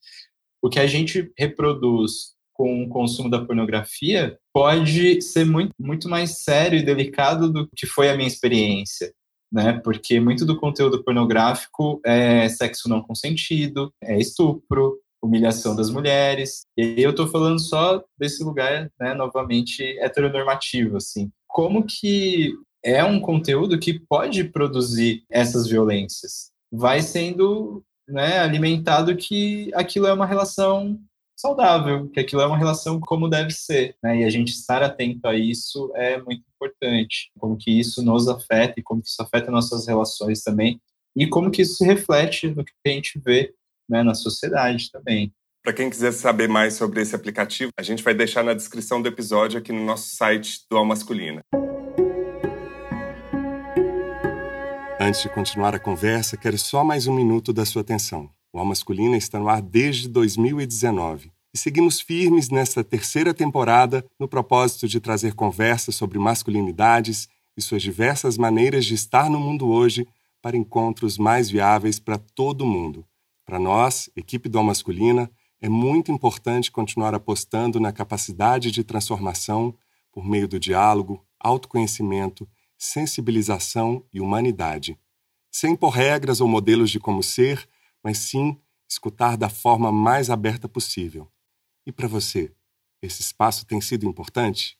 o 0.61 0.69
que 0.69 0.81
a 0.81 0.88
gente 0.88 1.31
reproduz 1.38 2.37
com 2.52 2.83
o 2.83 2.88
consumo 2.88 3.31
da 3.31 3.45
pornografia 3.45 4.37
pode 4.52 5.23
ser 5.23 5.47
muito, 5.47 5.73
muito 5.78 6.09
mais 6.09 6.43
sério 6.43 6.76
e 6.76 6.85
delicado 6.85 7.52
do 7.52 7.69
que 7.76 7.87
foi 7.87 8.11
a 8.11 8.17
minha 8.17 8.26
experiência. 8.26 9.12
Né, 9.50 9.81
porque 9.83 10.21
muito 10.21 10.45
do 10.45 10.59
conteúdo 10.59 11.02
pornográfico 11.02 12.02
é 12.05 12.47
sexo 12.50 12.87
não 12.87 13.00
consentido, 13.00 13.90
é 14.02 14.19
estupro, 14.19 14.99
humilhação 15.23 15.75
das 15.75 15.88
mulheres. 15.88 16.67
E 16.76 17.00
eu 17.02 17.11
estou 17.11 17.26
falando 17.28 17.59
só 17.59 18.05
desse 18.19 18.45
lugar, 18.45 18.90
né, 19.00 19.14
novamente 19.14 19.83
heteronormativo, 20.00 20.99
assim. 20.99 21.31
Como 21.47 21.87
que 21.87 22.52
é 22.85 23.02
um 23.04 23.20
conteúdo 23.20 23.78
que 23.78 23.99
pode 23.99 24.44
produzir 24.44 25.25
essas 25.30 25.66
violências. 25.66 26.50
Vai 26.73 27.02
sendo 27.02 27.85
né, 28.08 28.38
alimentado 28.38 29.16
que 29.16 29.70
aquilo 29.75 30.06
é 30.06 30.12
uma 30.12 30.26
relação 30.26 30.99
saudável, 31.37 32.08
que 32.08 32.18
aquilo 32.18 32.42
é 32.42 32.47
uma 32.47 32.58
relação 32.58 32.99
como 32.99 33.28
deve 33.28 33.50
ser. 33.50 33.97
Né? 34.02 34.20
E 34.20 34.25
a 34.25 34.30
gente 34.30 34.49
estar 34.49 34.82
atento 34.82 35.26
a 35.26 35.37
isso 35.37 35.92
é 35.94 36.20
muito 36.20 36.42
importante. 36.54 37.30
Como 37.38 37.56
que 37.56 37.70
isso 37.70 38.02
nos 38.02 38.28
afeta 38.28 38.75
e 38.76 38.82
como 38.82 39.00
que 39.00 39.08
isso 39.08 39.23
afeta 39.23 39.50
nossas 39.50 39.87
relações 39.87 40.42
também. 40.42 40.80
E 41.16 41.26
como 41.26 41.50
que 41.50 41.62
isso 41.62 41.76
se 41.76 41.85
reflete 41.85 42.49
no 42.49 42.64
que 42.64 42.73
a 42.87 42.90
gente 42.90 43.20
vê 43.25 43.54
né, 43.88 44.02
na 44.02 44.14
sociedade 44.14 44.90
também. 44.90 45.32
Para 45.62 45.73
quem 45.73 45.90
quiser 45.90 46.12
saber 46.12 46.49
mais 46.49 46.75
sobre 46.75 47.00
esse 47.00 47.14
aplicativo, 47.14 47.70
a 47.78 47.82
gente 47.82 48.02
vai 48.02 48.14
deixar 48.14 48.42
na 48.42 48.54
descrição 48.54 49.02
do 49.02 49.08
episódio 49.08 49.58
aqui 49.58 49.73
no 49.73 49.85
nosso 49.85 50.14
site 50.14 50.61
do 50.70 50.76
Al 50.76 50.85
Masculina. 50.85 51.40
Antes 55.09 55.23
de 55.23 55.31
continuar 55.31 55.75
a 55.75 55.79
conversa, 55.79 56.37
quero 56.37 56.59
só 56.59 56.85
mais 56.85 57.07
um 57.07 57.15
minuto 57.15 57.50
da 57.50 57.65
sua 57.65 57.81
atenção. 57.81 58.29
O 58.53 58.59
Al 58.59 58.67
Masculina 58.67 59.17
está 59.17 59.38
no 59.38 59.49
ar 59.49 59.62
desde 59.62 60.07
2019 60.07 61.33
e 61.55 61.57
seguimos 61.57 61.99
firmes 61.99 62.50
nesta 62.50 62.85
terceira 62.85 63.33
temporada 63.33 64.05
no 64.21 64.29
propósito 64.29 64.87
de 64.87 65.00
trazer 65.00 65.33
conversas 65.33 65.95
sobre 65.95 66.19
masculinidades 66.19 67.27
e 67.57 67.62
suas 67.62 67.81
diversas 67.81 68.37
maneiras 68.37 68.85
de 68.85 68.93
estar 68.93 69.31
no 69.31 69.41
mundo 69.41 69.71
hoje 69.71 70.07
para 70.43 70.59
encontros 70.59 71.17
mais 71.17 71.49
viáveis 71.49 71.99
para 71.99 72.19
todo 72.19 72.67
mundo. 72.67 73.03
Para 73.47 73.59
nós, 73.59 74.11
equipe 74.15 74.47
do 74.47 74.59
Al 74.59 74.65
Masculina, 74.65 75.31
é 75.59 75.71
muito 75.71 76.12
importante 76.12 76.71
continuar 76.71 77.15
apostando 77.15 77.81
na 77.81 77.95
capacidade 77.95 78.71
de 78.71 78.85
transformação 78.85 79.75
por 80.12 80.23
meio 80.23 80.47
do 80.47 80.61
diálogo, 80.61 81.25
autoconhecimento 81.41 82.47
sensibilização 82.78 84.06
e 84.12 84.20
humanidade. 84.20 84.99
Sem 85.50 85.73
impor 85.73 85.90
regras 85.90 86.40
ou 86.40 86.47
modelos 86.47 86.90
de 86.90 87.00
como 87.00 87.23
ser, 87.23 87.68
mas 88.02 88.18
sim 88.18 88.56
escutar 88.88 89.37
da 89.37 89.49
forma 89.49 89.90
mais 89.90 90.30
aberta 90.30 90.68
possível. 90.68 91.28
E 91.85 91.90
para 91.90 92.06
você, 92.06 92.52
esse 93.02 93.20
espaço 93.20 93.66
tem 93.66 93.80
sido 93.80 94.06
importante? 94.06 94.78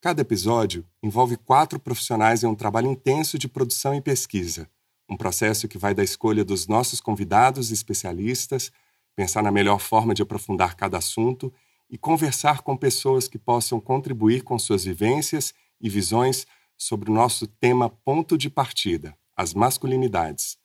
Cada 0.00 0.22
episódio 0.22 0.86
envolve 1.02 1.36
quatro 1.36 1.78
profissionais 1.78 2.42
em 2.42 2.46
um 2.46 2.54
trabalho 2.54 2.90
intenso 2.90 3.38
de 3.38 3.48
produção 3.48 3.94
e 3.94 4.00
pesquisa, 4.00 4.68
um 5.08 5.16
processo 5.16 5.68
que 5.68 5.78
vai 5.78 5.94
da 5.94 6.02
escolha 6.02 6.44
dos 6.44 6.66
nossos 6.66 7.00
convidados 7.00 7.70
e 7.70 7.74
especialistas, 7.74 8.72
pensar 9.14 9.42
na 9.42 9.50
melhor 9.50 9.80
forma 9.80 10.14
de 10.14 10.22
aprofundar 10.22 10.76
cada 10.76 10.98
assunto 10.98 11.52
e 11.88 11.96
conversar 11.96 12.62
com 12.62 12.76
pessoas 12.76 13.28
que 13.28 13.38
possam 13.38 13.80
contribuir 13.80 14.42
com 14.42 14.58
suas 14.58 14.84
vivências 14.84 15.54
e 15.80 15.88
visões 15.88 16.46
sobre 16.76 17.10
o 17.10 17.14
nosso 17.14 17.46
tema 17.46 17.88
ponto 17.88 18.36
de 18.36 18.50
partida, 18.50 19.16
as 19.36 19.54
masculinidades. 19.54 20.58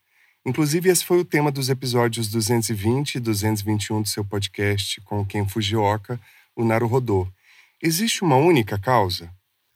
Inclusive, 0.47 0.89
esse 0.89 1.05
foi 1.05 1.19
o 1.19 1.25
tema 1.25 1.51
dos 1.51 1.69
episódios 1.69 2.29
220 2.29 3.17
e 3.17 3.21
221 3.21 4.03
do 4.03 4.09
seu 4.09 4.25
podcast 4.25 5.01
com 5.03 5.25
Ken 5.25 5.47
Fujioka, 5.47 6.21
o 6.55 6.65
Naruhodô. 6.65 7.27
Existe 7.83 8.23
uma 8.23 8.37
única 8.37 8.79
causa? 8.79 9.31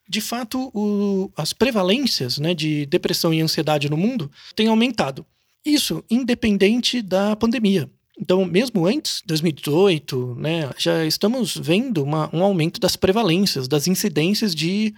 De 0.08 0.20
fato, 0.20 0.70
o, 0.74 1.30
as 1.36 1.52
prevalências 1.52 2.38
né, 2.38 2.54
de 2.54 2.86
depressão 2.86 3.32
e 3.32 3.40
ansiedade 3.40 3.88
no 3.88 3.96
mundo 3.96 4.30
têm 4.54 4.68
aumentado. 4.68 5.24
Isso 5.64 6.04
independente 6.10 7.00
da 7.00 7.36
pandemia. 7.36 7.88
Então, 8.18 8.44
mesmo 8.44 8.86
antes 8.86 9.20
de 9.20 9.26
2018, 9.28 10.34
né, 10.38 10.70
já 10.78 11.04
estamos 11.04 11.56
vendo 11.56 12.02
uma, 12.02 12.28
um 12.32 12.42
aumento 12.42 12.78
das 12.78 12.94
prevalências, 12.94 13.66
das 13.66 13.86
incidências 13.86 14.54
de 14.54 14.94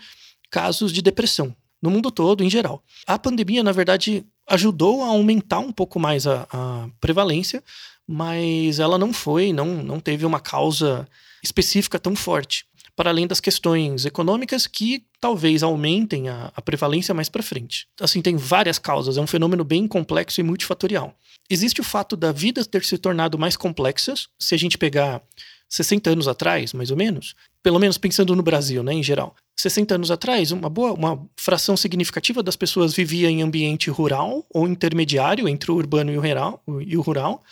casos 0.51 0.93
de 0.93 1.01
depressão 1.01 1.55
no 1.81 1.91
mundo 1.91 2.11
todo, 2.11 2.43
em 2.43 2.51
geral. 2.51 2.83
A 3.07 3.19
pandemia, 3.19 3.63
na 3.63 3.73
verdade, 3.73 4.25
ajudou 4.49 5.03
a 5.03 5.09
aumentar 5.09 5.59
um 5.59 5.73
pouco 5.73 6.01
mais 6.01 6.27
a, 6.27 6.47
a 6.51 6.89
prevalência, 7.01 7.63
mas 8.07 8.79
ela 8.79 8.99
não 8.99 9.13
foi, 9.13 9.53
não, 9.53 9.83
não 9.83 10.01
teve 10.01 10.27
uma 10.27 10.41
causa 10.41 11.07
específica 11.43 11.99
tão 11.99 12.17
forte 12.17 12.67
para 12.97 13.11
além 13.11 13.27
das 13.27 13.41
questões 13.41 14.05
econômicas 14.05 14.67
que 14.67 15.05
talvez 15.21 15.63
aumentem 15.63 16.29
a, 16.29 16.53
a 16.55 16.63
prevalência 16.63 17.15
mais 17.15 17.29
para 17.29 17.43
frente. 17.43 17.87
Assim, 18.01 18.23
tem 18.23 18.37
várias 18.37 18.79
causas, 18.79 19.17
é 19.17 19.21
um 19.21 19.27
fenômeno 19.27 19.65
bem 19.65 19.87
complexo 19.89 20.41
e 20.41 20.45
multifatorial. 20.45 21.17
Existe 21.51 21.81
o 21.81 21.85
fato 21.85 22.17
da 22.17 22.33
vida 22.33 22.65
ter 22.65 22.85
se 22.85 22.97
tornado 22.97 23.39
mais 23.39 23.57
complexa, 23.57 24.15
se 24.39 24.55
a 24.55 24.59
gente 24.59 24.79
pegar 24.79 25.23
60 25.69 26.11
anos 26.11 26.29
atrás, 26.29 26.73
mais 26.73 26.91
ou 26.91 26.97
menos, 26.97 27.35
pelo 27.63 27.79
menos 27.79 27.99
pensando 27.99 28.37
no 28.37 28.43
Brasil, 28.43 28.83
né, 28.83 28.93
em 28.93 29.03
geral. 29.03 29.35
60 29.57 29.95
anos 29.95 30.11
atrás, 30.11 30.53
uma 30.53 30.69
boa, 30.69 30.93
uma 30.93 31.27
fração 31.37 31.77
significativa 31.77 32.43
das 32.43 32.57
pessoas 32.57 32.95
vivia 32.95 33.31
em 33.31 33.43
ambiente 33.43 33.91
rural 33.91 34.45
ou 34.51 34.69
intermediário 34.69 35.49
entre 35.49 35.71
o 35.71 35.75
urbano 35.75 36.13
e 36.13 36.19
o 36.19 36.21
rural, 36.21 36.63
e 36.87 36.97
o 36.97 37.01
rural 37.01 37.43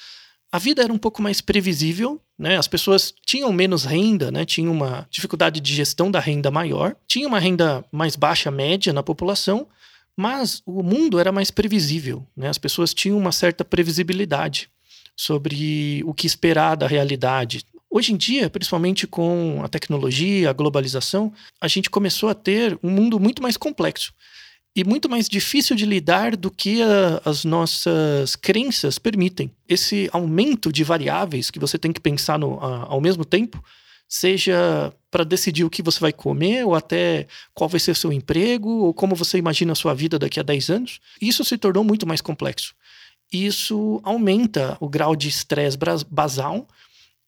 a 0.52 0.58
vida 0.58 0.82
era 0.82 0.92
um 0.92 0.98
pouco 0.98 1.22
mais 1.22 1.40
previsível, 1.40 2.20
né? 2.38 2.58
As 2.58 2.68
pessoas 2.68 3.14
tinham 3.24 3.50
menos 3.50 3.84
renda, 3.84 4.30
né? 4.30 4.44
Tinham 4.44 4.70
uma 4.70 5.08
dificuldade 5.10 5.60
de 5.60 5.74
gestão 5.74 6.10
da 6.10 6.20
renda 6.20 6.50
maior, 6.50 6.94
tinha 7.08 7.26
uma 7.26 7.38
renda 7.38 7.82
mais 7.90 8.16
baixa 8.16 8.50
média 8.50 8.92
na 8.92 9.02
população, 9.02 9.66
mas 10.14 10.62
o 10.66 10.82
mundo 10.82 11.18
era 11.18 11.32
mais 11.32 11.50
previsível, 11.50 12.26
né? 12.36 12.50
As 12.50 12.58
pessoas 12.58 12.92
tinham 12.92 13.16
uma 13.16 13.32
certa 13.32 13.64
previsibilidade 13.64 14.68
sobre 15.16 16.02
o 16.04 16.12
que 16.12 16.26
esperar 16.26 16.76
da 16.76 16.86
realidade. 16.86 17.64
Hoje 17.88 18.12
em 18.12 18.16
dia, 18.18 18.50
principalmente 18.50 19.06
com 19.06 19.62
a 19.64 19.68
tecnologia, 19.68 20.50
a 20.50 20.52
globalização, 20.52 21.32
a 21.58 21.68
gente 21.68 21.88
começou 21.88 22.28
a 22.28 22.34
ter 22.34 22.78
um 22.82 22.90
mundo 22.90 23.18
muito 23.18 23.42
mais 23.42 23.56
complexo 23.56 24.12
e 24.74 24.84
muito 24.84 25.08
mais 25.08 25.28
difícil 25.28 25.76
de 25.76 25.84
lidar 25.84 26.36
do 26.36 26.50
que 26.50 26.82
a, 26.82 27.20
as 27.24 27.44
nossas 27.44 28.34
crenças 28.36 28.98
permitem. 28.98 29.50
Esse 29.68 30.08
aumento 30.12 30.72
de 30.72 30.82
variáveis 30.82 31.50
que 31.50 31.58
você 31.58 31.78
tem 31.78 31.92
que 31.92 32.00
pensar 32.00 32.38
no, 32.38 32.58
a, 32.58 32.86
ao 32.88 33.00
mesmo 33.00 33.24
tempo, 33.24 33.62
seja 34.08 34.92
para 35.10 35.24
decidir 35.24 35.64
o 35.64 35.70
que 35.70 35.82
você 35.82 36.00
vai 36.00 36.12
comer, 36.12 36.64
ou 36.66 36.74
até 36.74 37.26
qual 37.54 37.68
vai 37.68 37.80
ser 37.80 37.90
o 37.90 37.94
seu 37.94 38.12
emprego, 38.12 38.68
ou 38.68 38.94
como 38.94 39.14
você 39.14 39.38
imagina 39.38 39.72
a 39.72 39.76
sua 39.76 39.94
vida 39.94 40.18
daqui 40.18 40.40
a 40.40 40.42
10 40.42 40.70
anos, 40.70 41.00
isso 41.20 41.44
se 41.44 41.56
tornou 41.58 41.84
muito 41.84 42.06
mais 42.06 42.20
complexo. 42.20 42.74
Isso 43.32 44.00
aumenta 44.02 44.76
o 44.80 44.88
grau 44.88 45.16
de 45.16 45.28
estresse 45.28 45.78
basal 46.10 46.68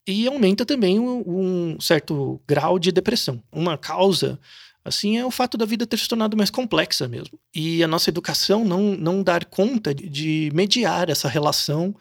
e 0.06 0.26
aumenta 0.26 0.66
também 0.66 1.00
um 1.00 1.78
certo 1.80 2.38
grau 2.46 2.78
de 2.78 2.92
depressão. 2.92 3.42
Uma 3.50 3.78
causa 3.78 4.38
assim 4.84 5.16
é 5.16 5.24
o 5.24 5.30
fato 5.30 5.56
da 5.56 5.64
vida 5.64 5.86
ter 5.86 5.98
se 5.98 6.08
tornado 6.08 6.36
mais 6.36 6.50
complexa 6.50 7.08
mesmo. 7.08 7.38
E 7.54 7.82
a 7.82 7.88
nossa 7.88 8.10
educação 8.10 8.64
não, 8.64 8.94
não 8.94 9.22
dar 9.22 9.44
conta 9.44 9.94
de 9.94 10.50
mediar 10.52 11.08
essa 11.08 11.28
relação 11.28 11.94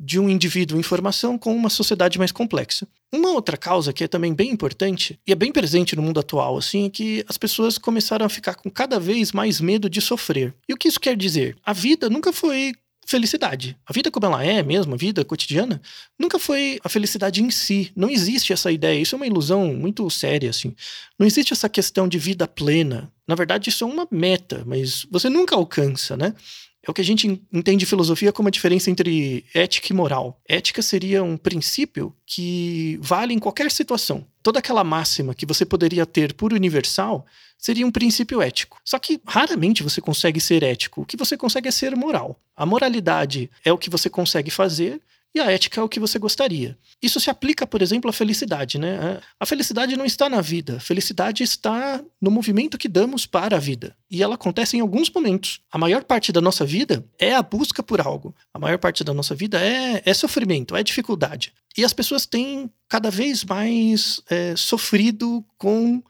de 0.00 0.18
um 0.18 0.28
indivíduo 0.28 0.78
em 0.78 0.82
formação 0.82 1.36
com 1.36 1.54
uma 1.54 1.68
sociedade 1.68 2.18
mais 2.18 2.30
complexa. 2.30 2.86
Uma 3.12 3.30
outra 3.30 3.56
causa 3.56 3.92
que 3.92 4.04
é 4.04 4.08
também 4.08 4.32
bem 4.32 4.50
importante 4.50 5.18
e 5.26 5.32
é 5.32 5.34
bem 5.34 5.50
presente 5.50 5.96
no 5.96 6.02
mundo 6.02 6.20
atual, 6.20 6.56
assim, 6.56 6.86
é 6.86 6.90
que 6.90 7.24
as 7.28 7.36
pessoas 7.36 7.78
começaram 7.78 8.24
a 8.24 8.28
ficar 8.28 8.54
com 8.54 8.70
cada 8.70 9.00
vez 9.00 9.32
mais 9.32 9.60
medo 9.60 9.90
de 9.90 10.00
sofrer. 10.00 10.54
E 10.68 10.72
o 10.72 10.76
que 10.76 10.86
isso 10.86 11.00
quer 11.00 11.16
dizer? 11.16 11.56
A 11.64 11.72
vida 11.72 12.08
nunca 12.08 12.32
foi 12.32 12.74
felicidade. 13.08 13.74
A 13.86 13.92
vida 13.92 14.10
como 14.10 14.26
ela 14.26 14.44
é 14.44 14.62
mesmo, 14.62 14.92
a 14.94 14.98
vida 14.98 15.24
cotidiana, 15.24 15.80
nunca 16.18 16.38
foi 16.38 16.78
a 16.84 16.90
felicidade 16.90 17.42
em 17.42 17.50
si. 17.50 17.90
Não 17.96 18.10
existe 18.10 18.52
essa 18.52 18.70
ideia. 18.70 19.00
Isso 19.00 19.14
é 19.14 19.16
uma 19.16 19.26
ilusão 19.26 19.72
muito 19.74 20.08
séria, 20.10 20.50
assim. 20.50 20.74
Não 21.18 21.26
existe 21.26 21.54
essa 21.54 21.70
questão 21.70 22.06
de 22.06 22.18
vida 22.18 22.46
plena. 22.46 23.10
Na 23.26 23.34
verdade, 23.34 23.70
isso 23.70 23.82
é 23.82 23.86
uma 23.86 24.06
meta, 24.10 24.62
mas 24.66 25.06
você 25.10 25.30
nunca 25.30 25.56
alcança, 25.56 26.18
né? 26.18 26.34
É 26.86 26.90
o 26.90 26.94
que 26.94 27.00
a 27.00 27.04
gente 27.04 27.42
entende 27.52 27.84
filosofia 27.84 28.32
como 28.32 28.48
a 28.48 28.50
diferença 28.50 28.90
entre 28.90 29.44
ética 29.52 29.92
e 29.92 29.96
moral. 29.96 30.40
Ética 30.48 30.80
seria 30.80 31.22
um 31.22 31.36
princípio 31.36 32.14
que 32.24 32.98
vale 33.02 33.34
em 33.34 33.38
qualquer 33.38 33.70
situação. 33.70 34.24
Toda 34.42 34.60
aquela 34.60 34.84
máxima 34.84 35.34
que 35.34 35.44
você 35.44 35.64
poderia 35.66 36.06
ter 36.06 36.34
por 36.34 36.52
universal 36.52 37.26
seria 37.58 37.86
um 37.86 37.90
princípio 37.90 38.40
ético. 38.40 38.80
Só 38.84 38.98
que 38.98 39.20
raramente 39.26 39.82
você 39.82 40.00
consegue 40.00 40.40
ser 40.40 40.62
ético. 40.62 41.02
O 41.02 41.04
que 41.04 41.16
você 41.16 41.36
consegue 41.36 41.68
é 41.68 41.72
ser 41.72 41.96
moral. 41.96 42.40
A 42.56 42.64
moralidade 42.64 43.50
é 43.64 43.72
o 43.72 43.78
que 43.78 43.90
você 43.90 44.08
consegue 44.08 44.50
fazer 44.50 45.00
e 45.34 45.40
a 45.40 45.50
ética 45.50 45.80
é 45.80 45.84
o 45.84 45.88
que 45.88 46.00
você 46.00 46.18
gostaria. 46.18 46.76
Isso 47.02 47.20
se 47.20 47.30
aplica, 47.30 47.66
por 47.66 47.82
exemplo, 47.82 48.08
à 48.08 48.12
felicidade, 48.12 48.78
né? 48.78 49.20
A 49.38 49.46
felicidade 49.46 49.96
não 49.96 50.04
está 50.04 50.28
na 50.28 50.40
vida, 50.40 50.76
a 50.76 50.80
felicidade 50.80 51.42
está 51.42 52.02
no 52.20 52.30
movimento 52.30 52.78
que 52.78 52.88
damos 52.88 53.26
para 53.26 53.56
a 53.56 53.60
vida. 53.60 53.94
E 54.10 54.22
ela 54.22 54.34
acontece 54.34 54.76
em 54.76 54.80
alguns 54.80 55.10
momentos. 55.10 55.60
A 55.70 55.78
maior 55.78 56.02
parte 56.04 56.32
da 56.32 56.40
nossa 56.40 56.64
vida 56.64 57.04
é 57.18 57.34
a 57.34 57.42
busca 57.42 57.82
por 57.82 58.00
algo. 58.00 58.34
A 58.52 58.58
maior 58.58 58.78
parte 58.78 59.04
da 59.04 59.12
nossa 59.12 59.34
vida 59.34 59.60
é, 59.60 60.02
é 60.04 60.14
sofrimento, 60.14 60.74
é 60.74 60.82
dificuldade. 60.82 61.52
E 61.76 61.84
as 61.84 61.92
pessoas 61.92 62.26
têm 62.26 62.70
cada 62.88 63.10
vez 63.10 63.44
mais 63.44 64.20
é, 64.28 64.56
sofrido 64.56 65.44
com 65.56 66.02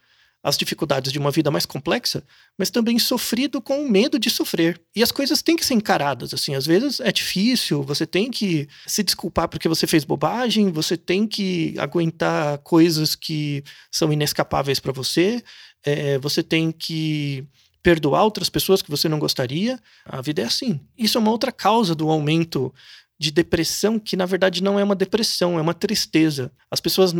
as 0.48 0.56
dificuldades 0.56 1.12
de 1.12 1.18
uma 1.18 1.30
vida 1.30 1.50
mais 1.50 1.66
complexa, 1.66 2.24
mas 2.56 2.70
também 2.70 2.98
sofrido 2.98 3.60
com 3.60 3.84
o 3.84 3.88
medo 3.88 4.18
de 4.18 4.30
sofrer. 4.30 4.80
E 4.94 5.02
as 5.02 5.12
coisas 5.12 5.42
têm 5.42 5.56
que 5.56 5.64
ser 5.64 5.74
encaradas, 5.74 6.34
assim, 6.34 6.54
às 6.54 6.66
vezes 6.66 7.00
é 7.00 7.12
difícil, 7.12 7.82
você 7.82 8.06
tem 8.06 8.30
que 8.30 8.68
se 8.86 9.02
desculpar 9.02 9.48
porque 9.48 9.68
você 9.68 9.86
fez 9.86 10.04
bobagem, 10.04 10.72
você 10.72 10.96
tem 10.96 11.26
que 11.26 11.74
aguentar 11.78 12.58
coisas 12.58 13.14
que 13.14 13.62
são 13.90 14.12
inescapáveis 14.12 14.80
para 14.80 14.92
você, 14.92 15.42
é, 15.84 16.18
você 16.18 16.42
tem 16.42 16.72
que 16.72 17.46
perdoar 17.82 18.24
outras 18.24 18.48
pessoas 18.50 18.82
que 18.82 18.90
você 18.90 19.08
não 19.08 19.18
gostaria. 19.18 19.80
A 20.04 20.20
vida 20.20 20.42
é 20.42 20.44
assim. 20.44 20.80
Isso 20.96 21.16
é 21.16 21.20
uma 21.20 21.30
outra 21.30 21.52
causa 21.52 21.94
do 21.94 22.10
aumento 22.10 22.74
de 23.18 23.30
depressão, 23.30 23.98
que 23.98 24.16
na 24.16 24.26
verdade 24.26 24.62
não 24.62 24.78
é 24.78 24.84
uma 24.84 24.94
depressão, 24.94 25.58
é 25.58 25.62
uma 25.62 25.74
tristeza. 25.74 26.52
As 26.70 26.80
pessoas 26.80 27.14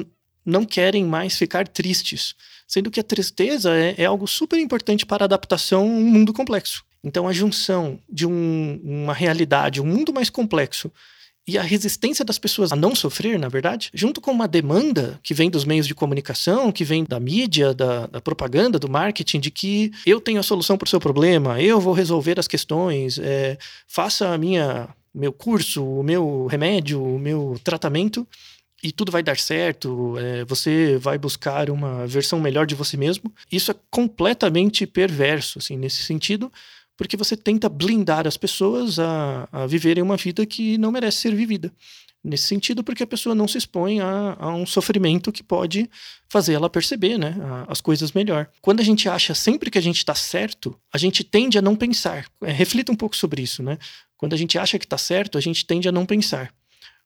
não 0.49 0.65
querem 0.65 1.05
mais 1.05 1.37
ficar 1.37 1.69
tristes, 1.69 2.35
sendo 2.67 2.91
que 2.91 3.01
a 3.01 3.05
tristeza 3.05 3.75
é, 3.75 3.95
é 3.99 4.05
algo 4.07 4.27
super 4.27 4.59
importante 4.59 5.05
para 5.05 5.25
a 5.25 5.27
adaptação 5.27 5.83
a 5.83 5.85
um 5.85 6.03
mundo 6.03 6.33
complexo. 6.33 6.85
Então, 7.05 7.29
a 7.29 7.33
junção 7.33 7.99
de 8.09 8.27
um, 8.27 8.81
uma 8.83 9.15
realidade, 9.15 9.81
um 9.81 9.87
mundo 9.87 10.13
mais 10.13 10.31
complexo, 10.31 10.91
e 11.47 11.57
a 11.57 11.63
resistência 11.63 12.25
das 12.25 12.39
pessoas 12.39 12.73
a 12.73 12.77
não 12.77 12.95
sofrer, 12.95 13.39
na 13.39 13.49
verdade, 13.49 13.89
junto 13.95 14.21
com 14.21 14.31
uma 14.31 14.47
demanda 14.47 15.19
que 15.23 15.33
vem 15.33 15.49
dos 15.49 15.65
meios 15.65 15.87
de 15.87 15.95
comunicação, 15.95 16.71
que 16.71 16.85
vem 16.85 17.05
da 17.05 17.19
mídia, 17.19 17.73
da, 17.73 18.07
da 18.07 18.21
propaganda, 18.21 18.79
do 18.79 18.89
marketing, 18.89 19.41
de 19.41 19.51
que 19.51 19.91
eu 20.05 20.21
tenho 20.21 20.41
a 20.41 20.43
solução 20.43 20.77
para 20.77 20.87
o 20.87 20.91
seu 20.91 21.01
problema, 21.01 21.61
eu 21.61 21.81
vou 21.81 21.95
resolver 21.95 22.39
as 22.39 22.47
questões, 22.47 23.19
é, 23.19 23.57
faça 23.87 24.29
a 24.29 24.37
minha 24.37 24.89
meu 25.15 25.33
curso, 25.33 25.85
o 25.85 26.03
meu 26.03 26.47
remédio, 26.47 27.03
o 27.03 27.19
meu 27.19 27.59
tratamento 27.65 28.27
e 28.83 28.93
tudo 28.93 29.11
vai 29.11 29.23
dar 29.23 29.37
certo, 29.37 30.17
é, 30.19 30.45
você 30.45 30.97
vai 30.99 31.19
buscar 31.19 31.69
uma 31.69 32.07
versão 32.07 32.41
melhor 32.41 32.67
de 32.67 32.75
você 32.75 32.97
mesmo. 32.97 33.33
Isso 33.51 33.71
é 33.71 33.75
completamente 33.91 34.87
perverso, 34.87 35.59
assim, 35.59 35.77
nesse 35.77 36.03
sentido, 36.03 36.53
porque 36.97 37.17
você 37.17 37.37
tenta 37.37 37.69
blindar 37.69 38.27
as 38.27 38.37
pessoas 38.37 38.99
a, 38.99 39.49
a 39.51 39.67
viverem 39.67 40.03
uma 40.03 40.17
vida 40.17 40.47
que 40.47 40.79
não 40.79 40.93
merece 40.93 41.19
ser 41.19 41.35
vivida. 41.35 41.73
Nesse 42.23 42.49
sentido, 42.49 42.83
porque 42.83 43.05
a 43.05 43.07
pessoa 43.07 43.35
não 43.35 43.47
se 43.47 43.59
expõe 43.59 44.01
a, 44.01 44.37
a 44.38 44.53
um 44.53 44.67
sofrimento 44.67 45.31
que 45.31 45.43
pode 45.43 45.88
fazer 46.29 46.55
ela 46.55 46.69
perceber 46.69 47.17
né, 47.17 47.37
a, 47.41 47.73
as 47.73 47.81
coisas 47.81 48.11
melhor. 48.12 48.51
Quando 48.61 48.81
a 48.81 48.85
gente 48.85 49.09
acha 49.09 49.35
sempre 49.35 49.71
que 49.71 49.79
a 49.79 49.81
gente 49.83 49.99
está 49.99 50.14
certo, 50.14 50.79
a 50.93 50.99
gente 50.99 51.23
tende 51.23 51.57
a 51.57 51.62
não 51.62 51.77
pensar. 51.77 52.27
É, 52.43 52.51
reflita 52.51 52.91
um 52.91 52.97
pouco 52.97 53.17
sobre 53.17 53.43
isso, 53.43 53.62
né? 53.62 53.79
Quando 54.17 54.35
a 54.35 54.37
gente 54.37 54.59
acha 54.59 54.79
que 54.81 54.85
está 54.85 54.99
certo, 54.99 55.38
a 55.38 55.41
gente 55.41 55.64
tende 55.64 55.88
a 55.88 55.93
não 55.93 56.05
pensar. 56.05 56.53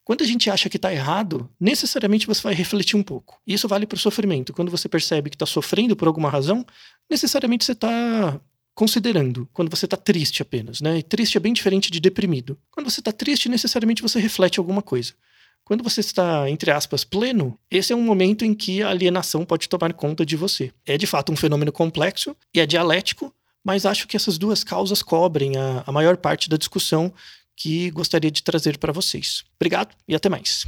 Quando 0.05 0.23
a 0.23 0.27
gente 0.27 0.51
acha 0.51 0.69
que 0.69 0.77
está 0.77 0.93
errado, 0.93 1.49
necessariamente 1.61 2.27
você 2.27 2.43
vai 2.43 2.55
refletir 2.55 2.97
um 2.97 3.03
pouco. 3.03 3.41
Isso 3.47 3.69
vale 3.69 3.87
para 3.87 3.97
o 3.97 4.01
sofrimento. 4.01 4.53
Quando 4.53 4.71
você 4.71 4.89
percebe 4.89 5.31
que 5.31 5.37
está 5.37 5.47
sofrendo 5.47 5.95
por 5.95 6.09
alguma 6.09 6.29
razão, 6.29 6.67
necessariamente 7.09 7.65
você 7.65 7.73
está 7.73 8.41
considerando. 8.75 9.49
Quando 9.53 9.71
você 9.71 9.87
está 9.87 9.97
triste 9.97 10.43
apenas, 10.43 10.81
né? 10.81 10.99
E 10.99 11.03
triste 11.03 11.37
é 11.37 11.41
bem 11.41 11.53
diferente 11.53 11.91
de 11.91 12.01
deprimido. 12.01 12.59
Quando 12.71 12.91
você 12.91 13.01
está 13.01 13.13
triste, 13.13 13.49
necessariamente 13.49 14.03
você 14.03 14.19
reflete 14.19 14.59
alguma 14.59 14.83
coisa. 14.83 15.13
Quando 15.65 15.85
você 15.85 16.01
está, 16.01 16.51
entre 16.51 16.73
aspas, 16.73 17.05
pleno, 17.05 17.57
esse 17.71 17.93
é 17.93 17.97
um 17.97 18.03
momento 18.03 18.45
em 18.45 18.53
que 18.53 18.83
a 18.83 18.89
alienação 18.89 19.45
pode 19.45 19.69
tomar 19.69 19.93
conta 19.93 20.27
de 20.27 20.37
você. 20.37 20.73
É 20.85 20.99
de 20.99 21.07
fato 21.07 21.31
um 21.31 21.37
fenômeno 21.37 21.71
complexo 21.71 22.37
e 22.53 22.59
é 22.59 22.67
dialético, 22.67 23.33
mas 23.65 23.87
acho 23.87 24.09
que 24.09 24.17
essas 24.17 24.37
duas 24.37 24.65
causas 24.65 25.03
cobrem 25.03 25.57
a, 25.57 25.85
a 25.87 25.93
maior 25.93 26.17
parte 26.17 26.51
da 26.51 26.57
discussão 26.57 27.13
que 27.57 27.91
gostaria 27.91 28.31
de 28.31 28.43
trazer 28.43 28.79
para 28.79 28.93
vocês. 28.93 29.45
Obrigado 29.57 29.95
e 30.07 30.15
até 30.15 30.29
mais. 30.29 30.65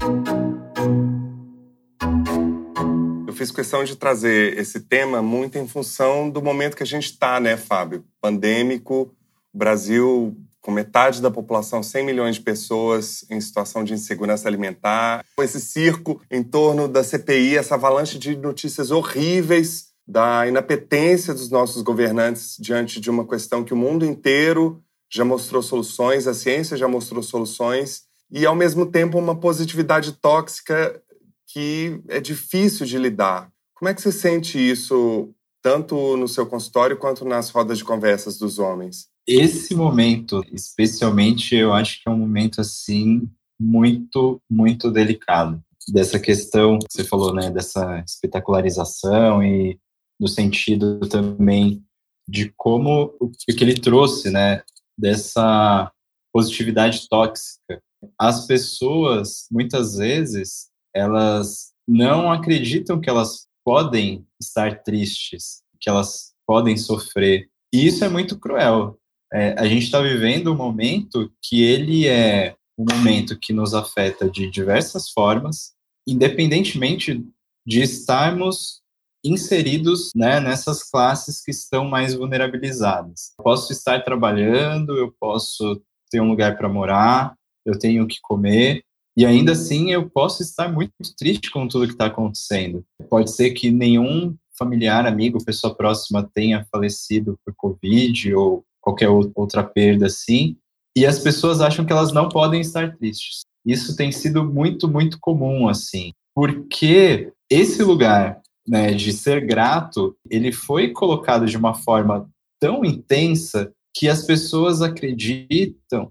Eu 3.27 3.33
fiz 3.33 3.51
questão 3.51 3.83
de 3.85 3.97
trazer 3.97 4.59
esse 4.59 4.81
tema 4.81 5.20
muito 5.20 5.59
em 5.59 5.66
função 5.66 6.31
do 6.31 6.40
momento 6.40 6.77
que 6.77 6.83
a 6.83 6.87
gente 6.87 7.07
está, 7.07 7.40
né, 7.40 7.57
Fábio? 7.57 8.05
Pandêmico, 8.20 9.14
Brasil 9.53 10.37
com 10.64 10.70
metade 10.70 11.20
da 11.20 11.31
população, 11.31 11.83
100 11.83 12.07
milhões 12.07 12.37
de 12.37 12.40
pessoas 12.40 13.23
em 13.31 13.38
situação 13.38 13.85
de 13.85 13.92
insegurança 13.92 14.49
alimentar. 14.49 15.23
Esse 15.38 15.61
circo 15.61 16.23
em 16.31 16.42
torno 16.42 16.88
da 16.88 17.05
CPI, 17.05 17.59
essa 17.59 17.75
avalanche 17.75 18.18
de 18.18 18.35
notícias 18.35 18.90
horríveis 18.90 19.88
da 20.07 20.47
inapetência 20.47 21.35
dos 21.35 21.51
nossos 21.51 21.83
governantes 21.83 22.57
diante 22.59 22.99
de 22.99 23.11
uma 23.11 23.27
questão 23.27 23.62
que 23.62 23.75
o 23.75 23.77
mundo 23.77 24.07
inteiro 24.07 24.83
já 25.11 25.25
mostrou 25.25 25.62
soluções, 25.62 26.27
a 26.27 26.35
ciência 26.35 26.77
já 26.77 26.88
mostrou 26.88 27.23
soluções, 27.23 28.03
e 28.31 28.45
ao 28.45 28.57
mesmo 28.57 28.87
tempo 28.87 29.19
uma 29.19 29.38
positividade 29.38 30.12
tóxica 30.12 31.01
que 31.47 32.01
é 32.09 32.21
difícil 32.21 32.85
de 32.85 32.99
lidar. 32.99 33.51
Como 33.75 33.88
é 33.88 33.95
que 33.95 34.03
você 34.03 34.11
sente 34.11 34.59
isso, 34.59 35.31
tanto 35.62 36.17
no 36.17 36.27
seu 36.27 36.47
consultório 36.47 36.97
quanto 36.97 37.25
nas 37.25 37.51
rodas 37.51 37.79
de 37.79 37.85
conversas 37.85 38.38
dos 38.38 38.59
homens? 38.59 39.09
Esse 39.27 39.75
momento, 39.75 40.45
especialmente, 40.53 41.55
eu 41.55 41.73
acho 41.73 42.03
que 42.03 42.09
é 42.09 42.12
um 42.12 42.19
momento 42.19 42.61
assim 42.61 43.29
muito, 43.61 44.40
muito 44.51 44.90
delicado. 44.90 45.62
Dessa 45.88 46.19
questão 46.19 46.79
que 46.79 46.87
você 46.90 47.05
falou, 47.05 47.33
né, 47.33 47.51
dessa 47.51 48.03
espetacularização 48.07 49.43
e 49.43 49.79
do 50.19 50.29
sentido 50.29 51.01
também 51.01 51.83
de 52.29 52.53
como 52.57 53.14
o 53.21 53.31
que 53.31 53.62
ele 53.62 53.75
trouxe, 53.75 54.31
né, 54.31 54.62
dessa 54.99 55.91
positividade 56.33 57.09
tóxica 57.09 57.83
as 58.19 58.47
pessoas, 58.47 59.47
muitas 59.51 59.97
vezes, 59.97 60.69
elas 60.95 61.73
não 61.87 62.31
acreditam 62.31 63.01
que 63.01 63.09
elas 63.09 63.47
podem 63.65 64.27
estar 64.41 64.83
tristes, 64.83 65.63
que 65.81 65.89
elas 65.89 66.33
podem 66.47 66.77
sofrer. 66.77 67.49
E 67.73 67.87
isso 67.87 68.05
é 68.05 68.09
muito 68.09 68.39
cruel. 68.39 68.99
É, 69.33 69.55
a 69.59 69.67
gente 69.67 69.85
está 69.85 70.01
vivendo 70.01 70.53
um 70.53 70.57
momento 70.57 71.33
que 71.43 71.63
ele 71.63 72.07
é 72.07 72.55
um 72.79 72.85
momento 72.91 73.39
que 73.41 73.53
nos 73.53 73.75
afeta 73.75 74.29
de 74.29 74.51
diversas 74.51 75.11
formas, 75.11 75.73
independentemente 76.07 77.25
de 77.67 77.83
estarmos 77.83 78.83
inseridos 79.25 80.11
né, 80.15 80.39
nessas 80.39 80.83
classes 80.83 81.43
que 81.43 81.51
estão 81.51 81.85
mais 81.85 82.15
vulnerabilizadas. 82.15 83.33
Posso 83.39 83.73
estar 83.73 84.05
trabalhando, 84.05 84.97
eu 84.97 85.13
posso 85.19 85.81
ter 86.11 86.21
um 86.21 86.29
lugar 86.29 86.57
para 86.59 86.69
morar, 86.69 87.35
eu 87.65 87.79
tenho 87.79 88.05
o 88.05 88.07
que 88.07 88.19
comer, 88.23 88.83
e 89.17 89.25
ainda 89.25 89.53
assim 89.53 89.91
eu 89.91 90.11
posso 90.11 90.43
estar 90.43 90.71
muito 90.71 90.93
triste 91.17 91.51
com 91.51 91.67
tudo 91.67 91.87
que 91.87 91.93
está 91.93 92.07
acontecendo. 92.07 92.85
Pode 93.09 93.31
ser 93.31 93.51
que 93.53 93.71
nenhum 93.71 94.37
familiar, 94.57 95.07
amigo, 95.07 95.45
pessoa 95.45 95.75
próxima 95.75 96.29
tenha 96.35 96.67
falecido 96.71 97.39
por 97.45 97.55
Covid 97.57 98.35
ou 98.35 98.65
qualquer 98.81 99.09
outra 99.09 99.65
perda 99.65 100.07
assim, 100.07 100.57
e 100.97 101.07
as 101.07 101.19
pessoas 101.19 101.61
acham 101.61 101.85
que 101.85 101.93
elas 101.93 102.13
não 102.13 102.29
podem 102.29 102.61
estar 102.61 102.97
tristes. 102.97 103.41
Isso 103.65 103.97
tem 103.97 104.13
sido 104.13 104.45
muito, 104.45 104.87
muito 104.87 105.19
comum, 105.19 105.69
assim, 105.69 106.13
porque 106.35 107.33
esse 107.51 107.83
lugar 107.83 108.41
né, 108.66 108.92
de 108.92 109.12
ser 109.12 109.46
grato, 109.46 110.16
ele 110.29 110.53
foi 110.53 110.90
colocado 110.90 111.46
de 111.46 111.57
uma 111.57 111.74
forma 111.74 112.29
tão 112.61 112.85
intensa 112.85 113.72
que 113.94 114.09
as 114.09 114.24
pessoas 114.24 114.83
acreditam 114.83 116.11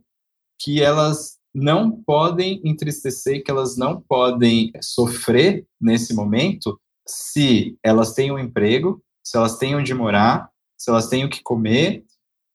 que 0.59 0.81
elas 0.81 1.37
não 1.53 1.91
podem 1.91 2.61
entristecer, 2.63 3.43
que 3.43 3.51
elas 3.51 3.77
não 3.77 4.01
podem 4.01 4.71
sofrer 4.81 5.65
nesse 5.79 6.13
momento 6.13 6.79
se 7.07 7.77
elas 7.83 8.13
têm 8.13 8.31
um 8.31 8.39
emprego, 8.39 9.03
se 9.23 9.37
elas 9.37 9.57
têm 9.57 9.75
onde 9.75 9.93
morar, 9.93 10.49
se 10.77 10.89
elas 10.89 11.07
têm 11.07 11.25
o 11.25 11.29
que 11.29 11.43
comer 11.43 12.03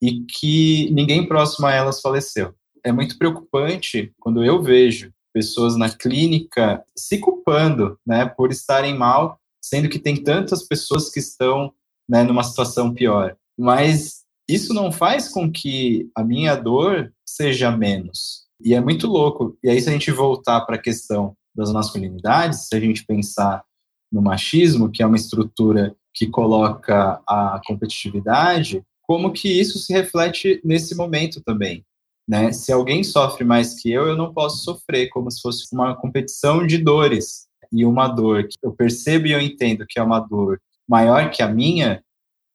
e 0.03 0.25
que 0.25 0.91
ninguém 0.91 1.27
próximo 1.27 1.67
a 1.67 1.73
elas 1.73 2.01
faleceu. 2.01 2.55
É 2.85 2.93
muito 2.93 3.19
preocupante 3.19 4.13
quando 4.19 4.45
eu 4.45 4.63
vejo 4.63 5.13
pessoas 5.33 5.77
na 5.77 5.91
clínica 5.91 6.83
se 6.97 7.19
culpando, 7.19 7.99
né, 8.07 8.27
por 8.27 8.51
estarem 8.51 8.97
mal, 8.97 9.39
sendo 9.69 9.89
que 9.89 9.99
tem 9.99 10.23
tantas 10.23 10.63
pessoas 10.67 11.11
que 11.11 11.19
estão, 11.19 11.73
né, 12.09 12.23
numa 12.23 12.43
situação 12.43 12.93
pior. 12.93 13.37
Mas 13.59 14.23
isso 14.49 14.73
não 14.73 14.91
faz 14.91 15.29
com 15.29 15.51
que 15.51 16.11
a 16.15 16.25
minha 16.25 16.55
dor 16.55 17.13
seja 17.27 17.71
menos. 17.71 18.47
E 18.65 18.75
é 18.75 18.81
muito 18.81 19.07
louco. 19.07 19.57
E 19.63 19.69
aí 19.69 19.81
se 19.81 19.89
a 19.89 19.93
gente 19.93 20.11
voltar 20.11 20.63
para 20.63 20.77
a 20.77 20.83
questão 20.83 21.37
das 21.55 21.73
masculinidades, 21.73 22.69
se 22.69 22.75
a 22.75 22.81
gente 22.81 23.05
pensar 23.05 23.63
no 24.11 24.23
machismo, 24.23 24.91
que 24.91 25.03
é 25.03 25.07
uma 25.07 25.17
estrutura 25.17 25.95
que 26.15 26.27
coloca 26.27 27.21
a 27.27 27.61
competitividade, 27.67 28.83
como 29.03 29.33
que 29.33 29.49
isso 29.49 29.79
se 29.79 29.93
reflete 29.93 30.61
nesse 30.65 30.95
momento 30.95 31.43
também. 31.43 31.85
Né? 32.29 32.53
Se 32.53 32.73
alguém 32.73 33.03
sofre 33.03 33.45
mais 33.45 33.81
que 33.81 33.91
eu, 33.91 34.07
eu 34.07 34.17
não 34.17 34.33
posso 34.33 34.63
sofrer, 34.63 35.09
como 35.09 35.31
se 35.31 35.41
fosse 35.41 35.67
uma 35.73 35.97
competição 35.97 36.67
de 36.67 36.79
dores. 36.79 37.48
E 37.73 37.85
uma 37.85 38.09
dor 38.09 38.45
que 38.45 38.57
eu 38.63 38.73
percebo 38.73 39.27
e 39.27 39.33
eu 39.33 39.41
entendo 39.41 39.87
que 39.87 39.99
é 39.99 40.03
uma 40.03 40.21
dor 40.21 40.61
maior 40.89 41.31
que 41.31 41.43
a 41.43 41.49
minha, 41.49 42.03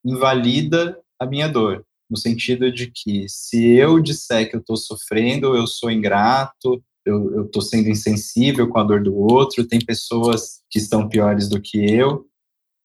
invalida 0.04 0.99
a 1.19 1.26
minha 1.26 1.47
dor. 1.47 1.86
No 2.10 2.17
sentido 2.17 2.71
de 2.71 2.91
que 2.91 3.26
se 3.28 3.71
eu 3.71 3.99
disser 3.99 4.49
que 4.49 4.56
eu 4.56 4.60
estou 4.60 4.76
sofrendo, 4.76 5.56
eu 5.56 5.65
sou 5.67 5.89
ingrato, 5.89 6.84
eu 7.06 7.45
estou 7.45 7.62
sendo 7.62 7.89
insensível 7.89 8.67
com 8.69 8.80
a 8.80 8.84
dor 8.84 9.04
do 9.04 9.15
outro, 9.15 9.67
tem 9.67 9.80
pessoas 9.80 10.62
que 10.69 10.80
estão 10.80 11.08
piores 11.08 11.49
do 11.49 11.62
que 11.62 11.78
eu, 11.78 12.26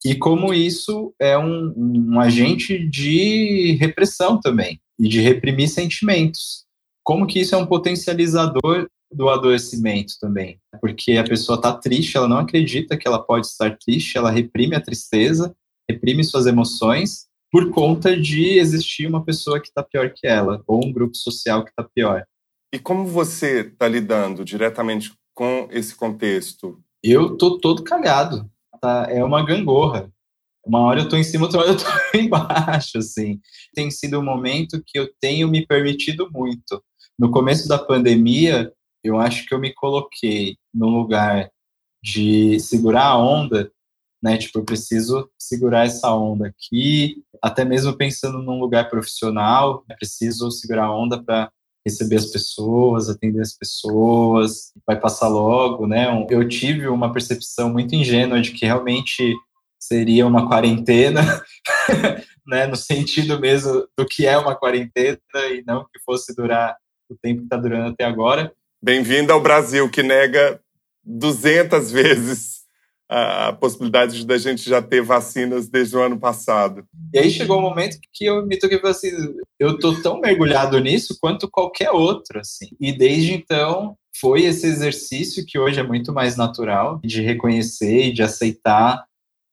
e 0.04 0.14
como 0.14 0.54
isso 0.54 1.14
é 1.20 1.36
um, 1.36 1.72
um 1.76 2.20
agente 2.20 2.78
de 2.88 3.76
repressão 3.80 4.40
também, 4.40 4.80
e 4.98 5.08
de 5.08 5.20
reprimir 5.20 5.68
sentimentos. 5.68 6.64
Como 7.02 7.26
que 7.26 7.40
isso 7.40 7.54
é 7.54 7.58
um 7.58 7.66
potencializador 7.66 8.88
do 9.10 9.28
adoecimento 9.28 10.14
também, 10.20 10.60
porque 10.80 11.12
a 11.12 11.24
pessoa 11.24 11.56
está 11.56 11.72
triste, 11.72 12.16
ela 12.16 12.28
não 12.28 12.38
acredita 12.38 12.96
que 12.96 13.08
ela 13.08 13.22
pode 13.22 13.46
estar 13.46 13.76
triste, 13.78 14.18
ela 14.18 14.30
reprime 14.30 14.76
a 14.76 14.80
tristeza, 14.80 15.54
reprime 15.88 16.22
suas 16.22 16.46
emoções 16.46 17.26
por 17.50 17.70
conta 17.70 18.14
de 18.14 18.58
existir 18.58 19.06
uma 19.06 19.24
pessoa 19.24 19.60
que 19.60 19.68
está 19.68 19.82
pior 19.82 20.12
que 20.14 20.26
ela, 20.26 20.62
ou 20.66 20.84
um 20.84 20.92
grupo 20.92 21.16
social 21.16 21.64
que 21.64 21.70
está 21.70 21.82
pior. 21.82 22.24
E 22.72 22.78
como 22.78 23.06
você 23.06 23.60
está 23.60 23.88
lidando 23.88 24.44
diretamente 24.44 25.12
com 25.34 25.66
esse 25.70 25.94
contexto? 25.94 26.78
Eu 27.02 27.36
tô 27.36 27.58
todo 27.58 27.82
cagado. 27.82 28.50
Tá? 28.80 29.06
É 29.08 29.24
uma 29.24 29.44
gangorra. 29.44 30.12
Uma 30.66 30.80
hora 30.80 31.00
eu 31.00 31.08
tô 31.08 31.16
em 31.16 31.24
cima, 31.24 31.44
outra 31.46 31.60
hora 31.60 31.70
eu 31.70 31.76
tô 31.76 31.84
embaixo, 32.18 32.98
assim. 32.98 33.40
Tem 33.74 33.90
sido 33.90 34.18
um 34.18 34.24
momento 34.24 34.82
que 34.86 34.98
eu 34.98 35.08
tenho 35.18 35.48
me 35.48 35.66
permitido 35.66 36.28
muito. 36.30 36.82
No 37.18 37.30
começo 37.30 37.66
da 37.66 37.78
pandemia, 37.78 38.70
eu 39.08 39.18
acho 39.18 39.46
que 39.46 39.54
eu 39.54 39.58
me 39.58 39.72
coloquei 39.74 40.56
no 40.72 40.88
lugar 40.88 41.50
de 42.02 42.58
segurar 42.60 43.06
a 43.06 43.18
onda, 43.18 43.70
né? 44.22 44.36
Tipo, 44.36 44.60
eu 44.60 44.64
preciso 44.64 45.30
segurar 45.38 45.86
essa 45.86 46.12
onda 46.14 46.48
aqui, 46.48 47.22
até 47.42 47.64
mesmo 47.64 47.96
pensando 47.96 48.38
num 48.42 48.58
lugar 48.58 48.88
profissional, 48.88 49.84
preciso 49.98 50.50
segurar 50.50 50.86
a 50.86 50.96
onda 50.96 51.22
para 51.22 51.50
receber 51.86 52.16
as 52.16 52.26
pessoas, 52.26 53.08
atender 53.08 53.40
as 53.40 53.54
pessoas, 53.54 54.72
vai 54.86 54.98
passar 54.98 55.28
logo, 55.28 55.86
né? 55.86 56.06
Eu 56.28 56.46
tive 56.48 56.86
uma 56.88 57.12
percepção 57.12 57.70
muito 57.72 57.94
ingênua 57.94 58.40
de 58.40 58.52
que 58.52 58.66
realmente 58.66 59.34
seria 59.78 60.26
uma 60.26 60.48
quarentena, 60.48 61.22
né? 62.46 62.66
No 62.66 62.76
sentido 62.76 63.40
mesmo 63.40 63.86
do 63.96 64.04
que 64.06 64.26
é 64.26 64.36
uma 64.36 64.54
quarentena 64.54 65.18
e 65.52 65.62
não 65.66 65.84
que 65.84 66.00
fosse 66.04 66.34
durar 66.34 66.76
o 67.08 67.16
tempo 67.16 67.40
que 67.40 67.46
está 67.46 67.56
durando 67.56 67.92
até 67.92 68.04
agora. 68.04 68.52
Bem-vindo 68.80 69.32
ao 69.32 69.42
Brasil, 69.42 69.90
que 69.90 70.04
nega 70.04 70.60
200 71.04 71.90
vezes 71.90 72.58
a, 73.08 73.52
possibilidade 73.52 74.24
da 74.24 74.38
gente 74.38 74.68
já 74.68 74.80
ter 74.80 75.02
vacinas 75.02 75.68
desde 75.68 75.96
o 75.96 76.00
ano 76.00 76.18
passado. 76.18 76.84
E 77.12 77.18
aí 77.18 77.28
chegou 77.28 77.56
o 77.56 77.58
um 77.58 77.62
momento 77.62 77.98
que 78.12 78.26
eu 78.26 78.46
me 78.46 78.56
toquei 78.56 78.80
assim, 78.84 79.10
eu 79.58 79.78
tô 79.78 80.00
tão 80.00 80.20
mergulhado 80.20 80.78
nisso 80.78 81.16
quanto 81.20 81.50
qualquer 81.50 81.90
outro, 81.90 82.38
assim. 82.38 82.68
E 82.80 82.92
desde 82.92 83.32
então 83.34 83.96
foi 84.20 84.44
esse 84.44 84.66
exercício 84.66 85.44
que 85.44 85.58
hoje 85.58 85.80
é 85.80 85.82
muito 85.82 86.12
mais 86.12 86.36
natural 86.36 87.00
de 87.02 87.20
reconhecer 87.20 88.06
e 88.06 88.12
de 88.12 88.22
aceitar 88.22 89.04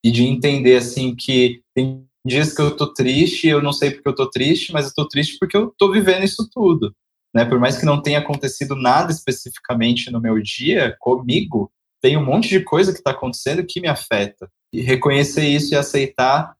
e 0.04 0.12
de 0.12 0.24
entender 0.24 0.76
assim 0.76 1.16
que 1.16 1.62
tem 1.74 2.06
dias 2.24 2.54
que 2.54 2.62
eu 2.62 2.76
tô 2.76 2.94
triste, 2.94 3.48
eu 3.48 3.62
não 3.62 3.74
sei 3.74 3.90
porque 3.90 4.08
eu 4.08 4.16
tô 4.16 4.30
triste, 4.30 4.72
mas 4.72 4.86
eu 4.86 4.94
tô 4.94 5.08
triste 5.08 5.38
porque 5.40 5.58
eu 5.58 5.74
tô 5.78 5.92
vivendo 5.92 6.24
isso 6.24 6.48
tudo. 6.52 6.94
Né, 7.36 7.44
por 7.44 7.60
mais 7.60 7.78
que 7.78 7.86
não 7.86 8.02
tenha 8.02 8.20
acontecido 8.20 8.78
nada 8.78 9.12
especificamente 9.12 10.10
no 10.10 10.22
meu 10.22 10.42
dia 10.42 10.96
comigo, 11.00 11.70
tem 12.02 12.16
um 12.16 12.24
monte 12.24 12.48
de 12.48 12.62
coisa 12.62 12.94
que 12.94 13.00
está 13.00 13.12
acontecendo 13.12 13.66
que 13.66 13.82
me 13.82 13.90
afeta. 13.90 14.50
E 14.72 14.82
reconhecer 14.82 15.46
isso 15.46 15.74
e 15.74 15.78
aceitar 15.78 16.56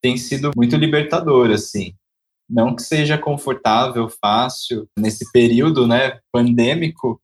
tem 0.00 0.16
sido 0.16 0.52
muito 0.56 0.76
libertador, 0.76 1.50
assim. 1.50 1.94
Não 2.48 2.76
que 2.76 2.82
seja 2.82 3.18
confortável, 3.18 4.08
fácil. 4.08 4.88
Nesse 4.96 5.30
período, 5.32 5.86
né, 5.88 6.20
pandêmico, 6.30 7.20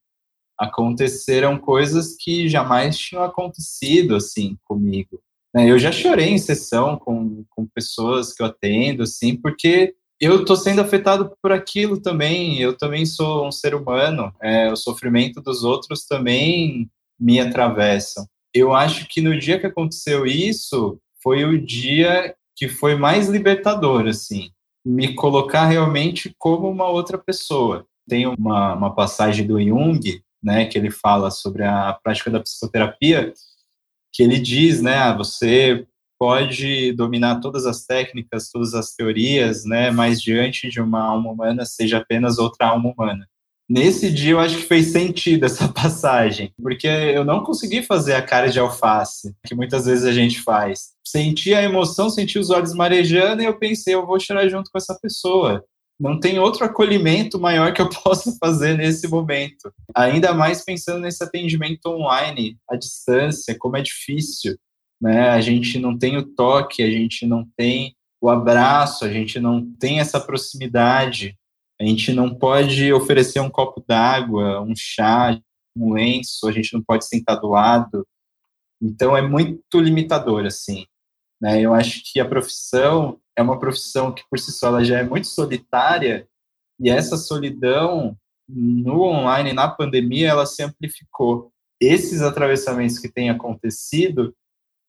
aconteceram 0.58 1.56
coisas 1.56 2.16
que 2.16 2.48
jamais 2.48 2.98
tinham 2.98 3.22
acontecido, 3.22 4.16
assim, 4.16 4.56
comigo. 4.64 5.20
Eu 5.54 5.78
já 5.78 5.92
chorei 5.92 6.30
em 6.30 6.38
sessão 6.38 6.96
com, 6.98 7.44
com 7.50 7.66
pessoas 7.66 8.32
que 8.32 8.42
eu 8.42 8.46
atendo, 8.46 9.04
assim, 9.04 9.36
porque 9.36 9.94
eu 10.20 10.40
estou 10.40 10.56
sendo 10.56 10.80
afetado 10.80 11.32
por 11.40 11.52
aquilo 11.52 12.00
também. 12.00 12.58
Eu 12.58 12.76
também 12.76 13.06
sou 13.06 13.46
um 13.46 13.52
ser 13.52 13.74
humano. 13.74 14.32
É, 14.42 14.70
o 14.70 14.76
sofrimento 14.76 15.40
dos 15.40 15.64
outros 15.64 16.04
também 16.04 16.90
me 17.18 17.40
atravessam. 17.40 18.26
Eu 18.52 18.74
acho 18.74 19.06
que 19.08 19.20
no 19.20 19.38
dia 19.38 19.58
que 19.58 19.66
aconteceu 19.66 20.26
isso, 20.26 20.98
foi 21.22 21.44
o 21.44 21.60
dia 21.64 22.34
que 22.56 22.68
foi 22.68 22.96
mais 22.96 23.28
libertador, 23.28 24.06
assim, 24.06 24.50
me 24.84 25.14
colocar 25.14 25.66
realmente 25.66 26.34
como 26.38 26.68
uma 26.68 26.88
outra 26.88 27.18
pessoa. 27.18 27.86
Tem 28.08 28.26
uma, 28.26 28.74
uma 28.74 28.94
passagem 28.94 29.46
do 29.46 29.62
Jung, 29.62 30.00
né, 30.42 30.64
que 30.66 30.78
ele 30.78 30.90
fala 30.90 31.30
sobre 31.30 31.64
a 31.64 31.96
prática 32.02 32.30
da 32.30 32.40
psicoterapia, 32.40 33.32
que 34.12 34.22
ele 34.22 34.40
diz, 34.40 34.80
né, 34.80 34.96
ah, 34.96 35.16
você 35.16 35.86
pode 36.18 36.92
dominar 36.92 37.40
todas 37.40 37.64
as 37.66 37.84
técnicas, 37.84 38.50
todas 38.50 38.74
as 38.74 38.94
teorias, 38.94 39.64
né, 39.64 39.90
mas 39.90 40.20
diante 40.20 40.68
de 40.68 40.80
uma 40.80 41.02
alma 41.02 41.30
humana 41.30 41.64
seja 41.64 41.98
apenas 41.98 42.38
outra 42.38 42.68
alma 42.68 42.92
humana. 42.92 43.26
Nesse 43.68 44.10
dia 44.10 44.32
eu 44.32 44.40
acho 44.40 44.56
que 44.56 44.62
fez 44.62 44.92
sentido 44.92 45.44
essa 45.44 45.68
passagem, 45.72 46.52
porque 46.60 46.86
eu 46.86 47.22
não 47.22 47.44
consegui 47.44 47.82
fazer 47.82 48.14
a 48.14 48.22
cara 48.22 48.48
de 48.48 48.58
alface, 48.58 49.34
que 49.46 49.54
muitas 49.54 49.84
vezes 49.84 50.06
a 50.06 50.12
gente 50.12 50.40
faz. 50.40 50.92
Senti 51.06 51.52
a 51.52 51.62
emoção, 51.62 52.08
senti 52.08 52.38
os 52.38 52.48
olhos 52.48 52.72
marejando 52.72 53.42
e 53.42 53.44
eu 53.44 53.58
pensei, 53.58 53.94
eu 53.94 54.06
vou 54.06 54.18
chorar 54.18 54.48
junto 54.48 54.70
com 54.70 54.78
essa 54.78 54.98
pessoa. 55.00 55.62
não 56.00 56.18
tem 56.18 56.38
outro 56.38 56.64
acolhimento 56.64 57.38
maior 57.38 57.74
que 57.74 57.82
eu 57.82 57.90
possa 58.02 58.34
fazer 58.40 58.78
nesse 58.78 59.06
momento. 59.06 59.70
Ainda 59.94 60.32
mais 60.32 60.64
pensando 60.64 61.00
nesse 61.00 61.22
atendimento 61.22 61.86
online, 61.88 62.56
à 62.70 62.74
distância, 62.74 63.54
como 63.58 63.76
é 63.76 63.82
difícil. 63.82 64.56
Né? 65.00 65.28
A 65.30 65.40
gente 65.40 65.78
não 65.78 65.96
tem 65.96 66.16
o 66.16 66.24
toque, 66.24 66.82
a 66.82 66.90
gente 66.90 67.26
não 67.26 67.48
tem 67.56 67.96
o 68.20 68.28
abraço, 68.28 69.04
a 69.04 69.12
gente 69.12 69.38
não 69.38 69.64
tem 69.74 70.00
essa 70.00 70.20
proximidade, 70.20 71.36
a 71.80 71.84
gente 71.84 72.12
não 72.12 72.34
pode 72.34 72.92
oferecer 72.92 73.40
um 73.40 73.50
copo 73.50 73.84
d'água, 73.86 74.60
um 74.60 74.74
chá, 74.76 75.38
um 75.76 75.92
lenço, 75.92 76.48
a 76.48 76.52
gente 76.52 76.74
não 76.74 76.82
pode 76.82 77.06
sentar 77.06 77.40
do 77.40 77.48
lado. 77.48 78.06
Então 78.82 79.16
é 79.16 79.22
muito 79.22 79.80
limitador, 79.80 80.44
assim. 80.44 80.84
Né? 81.40 81.60
Eu 81.60 81.72
acho 81.72 82.02
que 82.04 82.18
a 82.18 82.28
profissão 82.28 83.20
é 83.36 83.42
uma 83.42 83.58
profissão 83.58 84.12
que 84.12 84.24
por 84.28 84.38
si 84.38 84.50
só 84.50 84.68
ela 84.68 84.84
já 84.84 84.98
é 84.98 85.04
muito 85.04 85.28
solitária 85.28 86.28
e 86.80 86.90
essa 86.90 87.16
solidão 87.16 88.16
no 88.48 89.02
online, 89.02 89.52
na 89.52 89.68
pandemia, 89.68 90.28
ela 90.28 90.46
se 90.46 90.62
amplificou. 90.62 91.52
Esses 91.80 92.22
atravessamentos 92.22 92.98
que 92.98 93.08
têm 93.08 93.30
acontecido, 93.30 94.34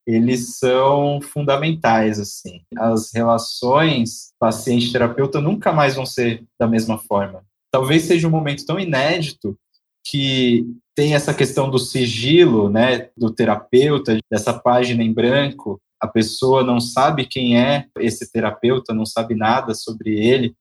eles 0.06 0.58
são 0.58 1.22
fundamentais, 1.22 2.20
assim. 2.20 2.62
As 2.78 3.12
relações 3.14 4.34
paciente-terapeuta 4.40 5.40
nunca 5.40 5.72
mais 5.72 5.96
vão 5.96 6.06
ser 6.06 6.44
da 6.60 6.68
mesma 6.68 6.98
forma. 6.98 7.44
Talvez 7.72 8.04
seja 8.04 8.28
um 8.28 8.32
momento 8.32 8.66
tão 8.66 8.80
inédito 8.80 9.58
que 10.04 10.66
tem 10.96 11.14
essa 11.14 11.34
questão 11.34 11.70
do 11.70 11.78
sigilo, 11.78 12.70
né, 12.70 13.10
do 13.16 13.32
terapeuta, 13.32 14.18
dessa 14.30 14.54
página 14.54 15.04
em 15.04 15.14
branco, 15.14 15.80
a 16.02 16.08
pessoa 16.08 16.64
não 16.64 16.80
sabe 16.80 17.26
quem 17.26 17.60
é 17.60 17.86
esse 17.98 18.32
terapeuta, 18.32 18.94
não 18.94 19.06
sabe 19.06 19.36
nada 19.36 19.76
sobre 19.76 20.18
ele. 20.18 20.56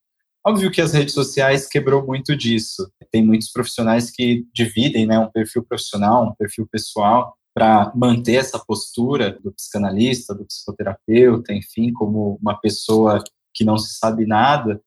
Óbvio 0.44 0.70
que 0.70 0.80
as 0.80 0.92
redes 0.92 1.14
sociais 1.14 1.68
quebrou 1.68 2.04
muito 2.04 2.36
disso. 2.36 2.90
Tem 3.10 3.24
muitos 3.24 3.50
profissionais 3.50 4.10
que 4.10 4.44
dividem, 4.52 5.06
né, 5.06 5.18
um 5.18 5.30
perfil 5.30 5.62
profissional, 5.62 6.28
um 6.28 6.34
perfil 6.34 6.66
pessoal, 6.70 7.36
para 7.58 7.90
manter 7.92 8.36
essa 8.36 8.56
postura 8.56 9.36
do 9.42 9.52
psicanalista, 9.52 10.32
do 10.32 10.44
psicoterapeuta, 10.44 11.52
enfim, 11.52 11.92
como 11.92 12.38
uma 12.40 12.54
pessoa 12.54 13.20
que 13.52 13.64
não 13.64 13.76
se 13.76 13.98
sabe 13.98 14.24
nada. 14.24 14.80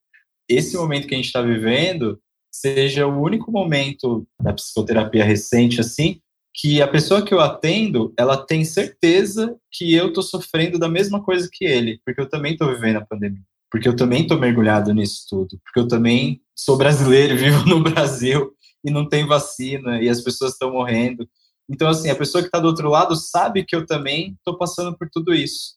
Esse 0.47 0.77
momento 0.77 1.05
que 1.05 1.13
a 1.13 1.17
gente 1.17 1.25
está 1.25 1.41
vivendo 1.41 2.17
seja 2.49 3.05
o 3.05 3.21
único 3.21 3.51
momento 3.51 4.25
da 4.41 4.53
psicoterapia 4.53 5.25
recente, 5.25 5.81
assim, 5.81 6.21
que 6.55 6.81
a 6.81 6.87
pessoa 6.87 7.21
que 7.21 7.33
eu 7.33 7.41
atendo, 7.41 8.13
ela 8.17 8.37
tem 8.37 8.63
certeza 8.63 9.53
que 9.69 9.93
eu 9.93 10.07
estou 10.07 10.23
sofrendo 10.23 10.79
da 10.79 10.87
mesma 10.87 11.21
coisa 11.21 11.49
que 11.51 11.65
ele, 11.65 11.99
porque 12.05 12.21
eu 12.21 12.29
também 12.29 12.53
estou 12.53 12.73
vivendo 12.73 12.97
a 12.97 13.05
pandemia, 13.05 13.43
porque 13.69 13.89
eu 13.89 13.97
também 13.97 14.21
estou 14.21 14.39
mergulhado 14.39 14.93
nisso 14.93 15.25
tudo, 15.29 15.59
porque 15.65 15.79
eu 15.81 15.89
também 15.89 16.39
sou 16.55 16.77
brasileiro, 16.77 17.35
vivo 17.37 17.65
no 17.65 17.83
Brasil 17.83 18.53
e 18.81 18.89
não 18.89 19.05
tem 19.05 19.27
vacina 19.27 20.01
e 20.01 20.07
as 20.07 20.21
pessoas 20.21 20.53
estão 20.53 20.71
morrendo. 20.71 21.27
Então, 21.71 21.87
assim, 21.89 22.09
a 22.09 22.15
pessoa 22.15 22.41
que 22.41 22.47
está 22.49 22.59
do 22.59 22.67
outro 22.67 22.89
lado 22.89 23.15
sabe 23.15 23.63
que 23.63 23.75
eu 23.75 23.85
também 23.85 24.33
estou 24.33 24.57
passando 24.57 24.97
por 24.97 25.09
tudo 25.09 25.33
isso. 25.33 25.75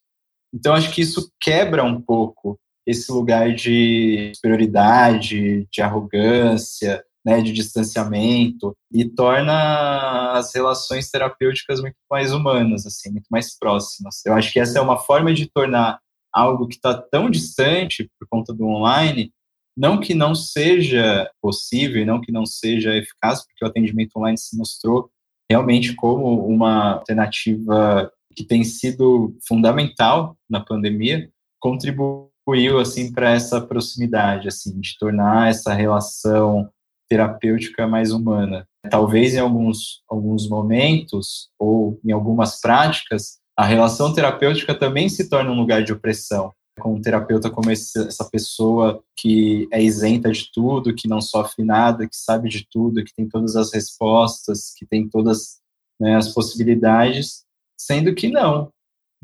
Então, 0.52 0.74
acho 0.74 0.92
que 0.92 1.00
isso 1.00 1.30
quebra 1.40 1.84
um 1.84 2.00
pouco 2.00 2.58
esse 2.86 3.10
lugar 3.12 3.54
de 3.54 4.32
superioridade, 4.34 5.66
de 5.70 5.80
arrogância, 5.80 7.02
né, 7.24 7.40
de 7.40 7.52
distanciamento 7.52 8.76
e 8.92 9.04
torna 9.04 10.32
as 10.32 10.54
relações 10.54 11.10
terapêuticas 11.10 11.80
muito 11.80 11.96
mais 12.10 12.32
humanas, 12.32 12.84
assim, 12.84 13.10
muito 13.10 13.26
mais 13.30 13.56
próximas. 13.56 14.20
Eu 14.26 14.34
acho 14.34 14.52
que 14.52 14.60
essa 14.60 14.78
é 14.78 14.82
uma 14.82 14.98
forma 14.98 15.32
de 15.32 15.46
tornar 15.46 15.98
algo 16.32 16.68
que 16.68 16.74
está 16.74 16.92
tão 16.92 17.30
distante 17.30 18.10
por 18.18 18.28
conta 18.28 18.52
do 18.52 18.66
online, 18.66 19.32
não 19.76 19.98
que 19.98 20.14
não 20.14 20.34
seja 20.34 21.30
possível, 21.40 22.04
não 22.04 22.20
que 22.20 22.30
não 22.30 22.44
seja 22.44 22.94
eficaz, 22.94 23.44
porque 23.46 23.64
o 23.64 23.68
atendimento 23.68 24.10
online 24.16 24.36
se 24.36 24.56
mostrou 24.56 25.10
realmente 25.50 25.94
como 25.94 26.46
uma 26.46 26.94
alternativa 26.94 28.10
que 28.34 28.44
tem 28.44 28.64
sido 28.64 29.36
fundamental 29.46 30.36
na 30.48 30.60
pandemia, 30.60 31.30
contribuiu 31.60 32.78
assim 32.80 33.12
para 33.12 33.30
essa 33.30 33.60
proximidade, 33.60 34.48
assim, 34.48 34.78
de 34.80 34.98
tornar 34.98 35.50
essa 35.50 35.72
relação 35.72 36.68
terapêutica 37.08 37.86
mais 37.86 38.10
humana. 38.10 38.66
Talvez 38.90 39.34
em 39.34 39.38
alguns, 39.38 40.02
alguns 40.08 40.48
momentos 40.48 41.48
ou 41.58 41.98
em 42.04 42.10
algumas 42.12 42.60
práticas, 42.60 43.38
a 43.56 43.64
relação 43.64 44.12
terapêutica 44.12 44.74
também 44.74 45.08
se 45.08 45.28
torna 45.28 45.50
um 45.50 45.56
lugar 45.56 45.82
de 45.84 45.92
opressão. 45.92 46.52
Com 46.80 46.94
um 46.94 47.00
terapeuta 47.00 47.50
como 47.50 47.70
esse, 47.70 47.98
essa 47.98 48.28
pessoa 48.28 49.02
que 49.16 49.68
é 49.72 49.82
isenta 49.82 50.30
de 50.32 50.50
tudo, 50.52 50.94
que 50.94 51.08
não 51.08 51.20
sofre 51.20 51.64
nada, 51.64 52.08
que 52.08 52.16
sabe 52.16 52.48
de 52.48 52.66
tudo, 52.70 53.04
que 53.04 53.14
tem 53.14 53.28
todas 53.28 53.54
as 53.56 53.72
respostas, 53.72 54.72
que 54.76 54.84
tem 54.84 55.08
todas 55.08 55.60
né, 56.00 56.16
as 56.16 56.32
possibilidades, 56.34 57.44
sendo 57.78 58.14
que 58.14 58.28
não 58.28 58.72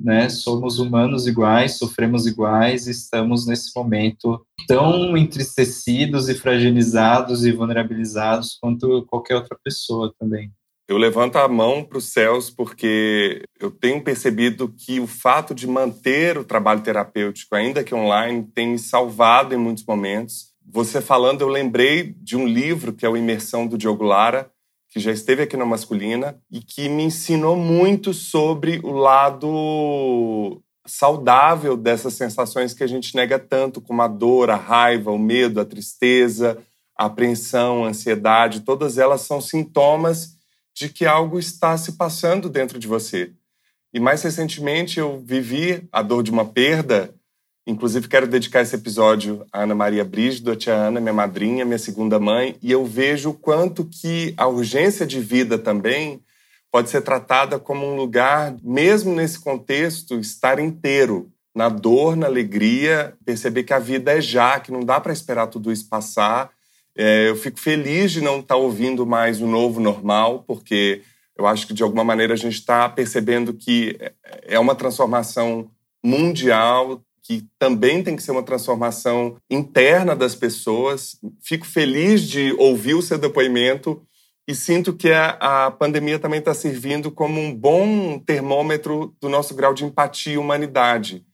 né? 0.01 0.29
Somos 0.31 0.79
humanos 0.79 1.27
iguais, 1.27 1.77
sofremos 1.77 2.27
iguais, 2.27 2.87
estamos 2.87 3.47
nesse 3.47 3.71
momento 3.77 4.45
tão 4.67 5.17
entristecidos 5.17 6.29
e 6.29 6.35
fragilizados 6.35 7.45
e 7.45 7.53
vulnerabilizados 7.53 8.57
quanto 8.61 9.05
qualquer 9.07 9.37
outra 9.37 9.59
pessoa 9.63 10.13
também. 10.19 10.51
Eu 10.91 10.99
levanto 10.99 11.37
a 11.37 11.47
mão 11.47 11.85
para 11.85 11.99
os 11.99 12.13
céus 12.13 12.51
porque 12.51 13.45
eu 13.61 13.71
tenho 13.71 14.03
percebido 14.03 14.69
que 14.77 14.99
o 14.99 15.07
fato 15.07 15.55
de 15.55 15.65
manter 15.65 16.37
o 16.37 16.43
trabalho 16.43 16.81
terapêutico, 16.81 17.55
ainda 17.55 17.85
que 17.85 17.95
online, 17.95 18.43
tem 18.53 18.71
me 18.71 18.79
salvado 18.79 19.55
em 19.55 19.57
muitos 19.57 19.85
momentos. 19.85 20.49
Você 20.69 21.01
falando, 21.01 21.43
eu 21.43 21.49
lembrei 21.49 22.13
de 22.21 22.37
um 22.37 22.45
livro 22.45 22.93
que 22.93 23.07
é 23.07 23.09
o 23.09 23.17
Imersão 23.17 23.69
do 23.69 23.79
Diogo 23.79 24.03
Lara, 24.03 24.51
que 24.89 24.99
já 24.99 25.13
esteve 25.13 25.45
aqui 25.45 25.57
na 25.57 25.65
Masculina 25.65 26.37
e 26.51 26.59
que 26.59 26.89
me 26.89 27.05
ensinou 27.05 27.55
muito 27.55 28.13
sobre 28.13 28.81
o 28.83 28.91
lado 28.91 30.61
saudável 30.85 31.77
dessas 31.77 32.15
sensações 32.15 32.75
que 32.75 32.83
a 32.83 32.89
gente 32.89 33.15
nega 33.15 33.39
tanto, 33.39 33.81
como 33.81 34.03
a 34.03 34.09
dor, 34.09 34.51
a 34.51 34.57
raiva, 34.57 35.13
o 35.13 35.19
medo, 35.21 35.61
a 35.61 35.65
tristeza, 35.65 36.59
a 36.99 37.05
apreensão, 37.05 37.85
a 37.85 37.91
ansiedade, 37.91 38.63
todas 38.63 38.99
elas 38.99 39.21
são 39.21 39.41
sintomas 39.41 40.40
de 40.75 40.89
que 40.89 41.07
algo 41.07 41.39
está 41.39 41.77
se 41.77 41.93
passando 41.93 42.49
dentro 42.49 42.79
de 42.79 42.87
você. 42.87 43.33
E 43.93 44.01
mais 44.01 44.23
recentemente 44.23 44.99
eu 44.99 45.21
vivi 45.21 45.89
a 45.91 46.03
dor 46.03 46.23
de 46.23 46.31
uma 46.31 46.45
perda 46.45 47.15
Inclusive, 47.67 48.09
quero 48.09 48.27
dedicar 48.27 48.63
esse 48.63 48.75
episódio 48.75 49.47
à 49.53 49.63
Ana 49.63 49.75
Maria 49.75 50.05
Brígido, 50.05 50.51
a 50.51 50.57
tia 50.57 50.75
Ana, 50.75 51.01
minha 51.01 51.13
madrinha, 51.13 51.65
minha 51.65 51.79
segunda 51.79 52.19
mãe, 52.19 52.57
e 52.63 52.73
eu 52.73 52.85
vejo 52.85 53.31
o 53.31 53.35
quanto 53.35 53.85
que 53.85 54.35
a 54.37 54.49
urgência 54.49 55.07
de 55.07 55.21
vida 55.21 55.59
também 55.59 56.21
pode 56.73 56.89
ser 56.89 57.03
tratada 57.03 57.59
como 57.59 57.87
um 57.87 57.97
lugar, 57.97 58.57
mesmo 58.63 59.15
nesse 59.15 59.39
contexto, 59.39 60.19
estar 60.19 60.59
inteiro, 60.59 61.31
na 61.55 61.69
dor, 61.69 62.17
na 62.17 62.27
alegria, 62.27 63.15
perceber 63.25 63.65
que 63.65 63.73
a 63.73 63.79
vida 63.79 64.13
é 64.13 64.21
já, 64.21 64.59
que 64.59 64.73
não 64.73 64.81
dá 64.81 65.01
para 65.01 65.13
esperar 65.13 65.47
tudo 65.47 65.71
isso 65.71 65.89
passar. 65.89 66.51
É, 66.97 67.29
eu 67.29 67.37
fico 67.37 67.59
feliz 67.59 68.13
de 68.13 68.21
não 68.21 68.41
estar 68.41 68.55
tá 68.55 68.57
ouvindo 68.57 69.07
mais 69.07 69.41
o 69.41 69.47
novo 69.47 69.81
normal, 69.81 70.45
porque 70.47 71.03
eu 71.37 71.47
acho 71.47 71.67
que 71.67 71.75
de 71.75 71.83
alguma 71.83 72.05
maneira 72.05 72.35
a 72.35 72.37
gente 72.37 72.55
está 72.55 72.89
percebendo 72.89 73.55
que 73.55 73.99
é 74.43 74.59
uma 74.59 74.75
transformação 74.75 75.71
mundial, 76.05 77.03
que 77.23 77.47
também 77.59 78.03
tem 78.03 78.17
que 78.17 78.23
ser 78.23 78.33
uma 78.33 78.43
transformação 78.43 79.37
interna 79.49 80.17
das 80.17 80.35
pessoas. 80.35 81.17
Fico 81.41 81.67
feliz 81.67 82.23
de 82.23 82.53
ouvir 82.59 82.95
o 82.95 83.03
seu 83.03 83.19
depoimento 83.19 84.03
e 84.49 84.55
sinto 84.55 84.93
que 84.93 85.11
a, 85.13 85.67
a 85.67 85.71
pandemia 85.71 86.19
também 86.19 86.41
está 86.41 86.53
servindo 86.53 87.11
como 87.11 87.41
um 87.41 87.55
bom 87.55 88.19
termômetro 88.19 89.15
do 89.21 89.29
nosso 89.29 89.55
grau 89.55 89.73
de 89.73 89.85
empatia 89.85 90.35
e 90.35 90.39
humanidade. 90.39 91.25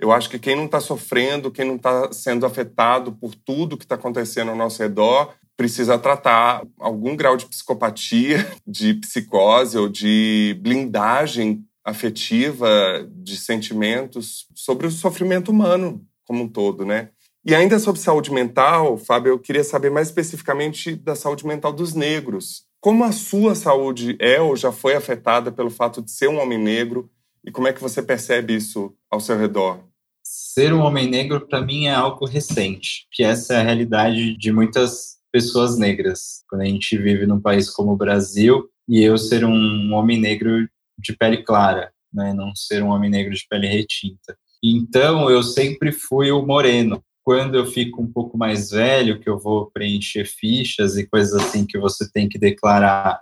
Eu 0.00 0.12
acho 0.12 0.30
que 0.30 0.38
quem 0.38 0.54
não 0.54 0.66
está 0.66 0.80
sofrendo, 0.80 1.50
quem 1.50 1.64
não 1.64 1.76
está 1.76 2.12
sendo 2.12 2.46
afetado 2.46 3.12
por 3.12 3.34
tudo 3.34 3.76
que 3.76 3.84
está 3.84 3.96
acontecendo 3.96 4.50
ao 4.50 4.56
nosso 4.56 4.80
redor, 4.80 5.34
precisa 5.56 5.98
tratar 5.98 6.62
algum 6.78 7.16
grau 7.16 7.36
de 7.36 7.46
psicopatia, 7.46 8.46
de 8.66 8.94
psicose 8.94 9.76
ou 9.76 9.88
de 9.88 10.56
blindagem 10.60 11.64
afetiva, 11.84 12.68
de 13.10 13.36
sentimentos, 13.36 14.46
sobre 14.54 14.86
o 14.86 14.90
sofrimento 14.90 15.50
humano 15.50 16.04
como 16.24 16.44
um 16.44 16.48
todo, 16.48 16.84
né? 16.84 17.08
E 17.44 17.54
ainda 17.54 17.78
sobre 17.78 18.00
saúde 18.00 18.30
mental, 18.30 18.98
Fábio, 18.98 19.30
eu 19.30 19.38
queria 19.38 19.64
saber 19.64 19.90
mais 19.90 20.08
especificamente 20.08 20.94
da 20.94 21.16
saúde 21.16 21.46
mental 21.46 21.72
dos 21.72 21.94
negros. 21.94 22.64
Como 22.80 23.02
a 23.02 23.10
sua 23.10 23.54
saúde 23.54 24.16
é 24.20 24.40
ou 24.40 24.54
já 24.54 24.70
foi 24.70 24.94
afetada 24.94 25.50
pelo 25.50 25.70
fato 25.70 26.02
de 26.02 26.10
ser 26.10 26.28
um 26.28 26.38
homem 26.38 26.58
negro 26.58 27.10
e 27.44 27.50
como 27.50 27.66
é 27.66 27.72
que 27.72 27.80
você 27.80 28.02
percebe 28.02 28.54
isso 28.54 28.94
ao 29.10 29.20
seu 29.20 29.38
redor? 29.38 29.87
Ser 30.30 30.74
um 30.74 30.80
homem 30.80 31.08
negro, 31.08 31.48
para 31.48 31.62
mim, 31.62 31.86
é 31.86 31.94
algo 31.94 32.26
recente, 32.26 33.06
que 33.10 33.24
essa 33.24 33.54
é 33.54 33.56
a 33.56 33.62
realidade 33.62 34.36
de 34.36 34.52
muitas 34.52 35.16
pessoas 35.32 35.78
negras. 35.78 36.44
Quando 36.50 36.60
a 36.60 36.64
gente 36.66 36.98
vive 36.98 37.26
num 37.26 37.40
país 37.40 37.70
como 37.70 37.92
o 37.92 37.96
Brasil, 37.96 38.68
e 38.86 39.02
eu 39.02 39.16
ser 39.16 39.42
um 39.42 39.94
homem 39.94 40.20
negro 40.20 40.68
de 40.98 41.16
pele 41.16 41.42
clara, 41.42 41.90
né, 42.12 42.34
não 42.34 42.54
ser 42.54 42.82
um 42.82 42.88
homem 42.88 43.08
negro 43.08 43.32
de 43.32 43.46
pele 43.48 43.66
retinta. 43.68 44.36
Então, 44.62 45.30
eu 45.30 45.42
sempre 45.42 45.92
fui 45.92 46.30
o 46.30 46.44
moreno. 46.44 47.02
quando 47.24 47.56
eu 47.56 47.64
fico 47.64 48.02
um 48.02 48.10
pouco 48.12 48.36
mais 48.36 48.70
velho, 48.70 49.20
que 49.20 49.30
eu 49.30 49.38
vou 49.38 49.70
preencher 49.70 50.26
fichas 50.26 50.98
e 50.98 51.06
coisas 51.06 51.42
assim 51.42 51.66
que 51.66 51.78
você 51.78 52.10
tem 52.10 52.28
que 52.28 52.38
declarar 52.38 53.20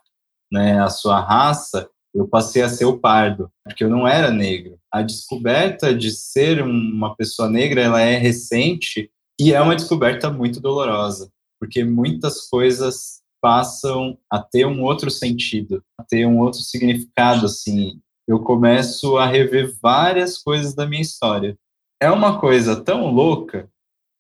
né, 0.51 0.81
a 0.81 0.89
sua 0.89 1.21
raça, 1.21 1.89
eu 2.17 2.27
passei 2.27 2.63
a 2.63 2.69
ser 2.69 2.87
o 2.87 2.99
pardo, 2.99 3.51
porque 3.63 3.85
eu 3.85 3.91
não 3.91 4.09
era 4.09 4.31
negro. 4.31 4.79
A 4.91 5.03
descoberta 5.03 5.95
de 5.95 6.11
ser 6.11 6.63
uma 6.63 7.15
pessoa 7.15 7.49
negra, 7.49 7.83
ela 7.83 8.01
é 8.01 8.17
recente 8.17 9.11
e 9.39 9.53
é 9.53 9.61
uma 9.61 9.77
descoberta 9.77 10.31
muito 10.31 10.61
dolorosa, 10.61 11.31
porque 11.61 11.85
muitas 11.85 12.49
coisas 12.49 13.21
passam 13.41 14.19
a 14.31 14.41
ter 14.41 14.67
um 14.67 14.83
outro 14.83 15.11
sentido, 15.11 15.83
a 16.01 16.03
ter 16.03 16.27
um 16.27 16.39
outro 16.39 16.61
significado, 16.61 17.45
assim. 17.47 18.01
Eu 18.27 18.41
começo 18.41 19.19
a 19.19 19.27
rever 19.27 19.77
várias 19.81 20.39
coisas 20.39 20.75
da 20.75 20.87
minha 20.87 21.03
história. 21.03 21.57
É 22.01 22.11
uma 22.11 22.41
coisa 22.41 22.83
tão 22.83 23.13
louca 23.13 23.71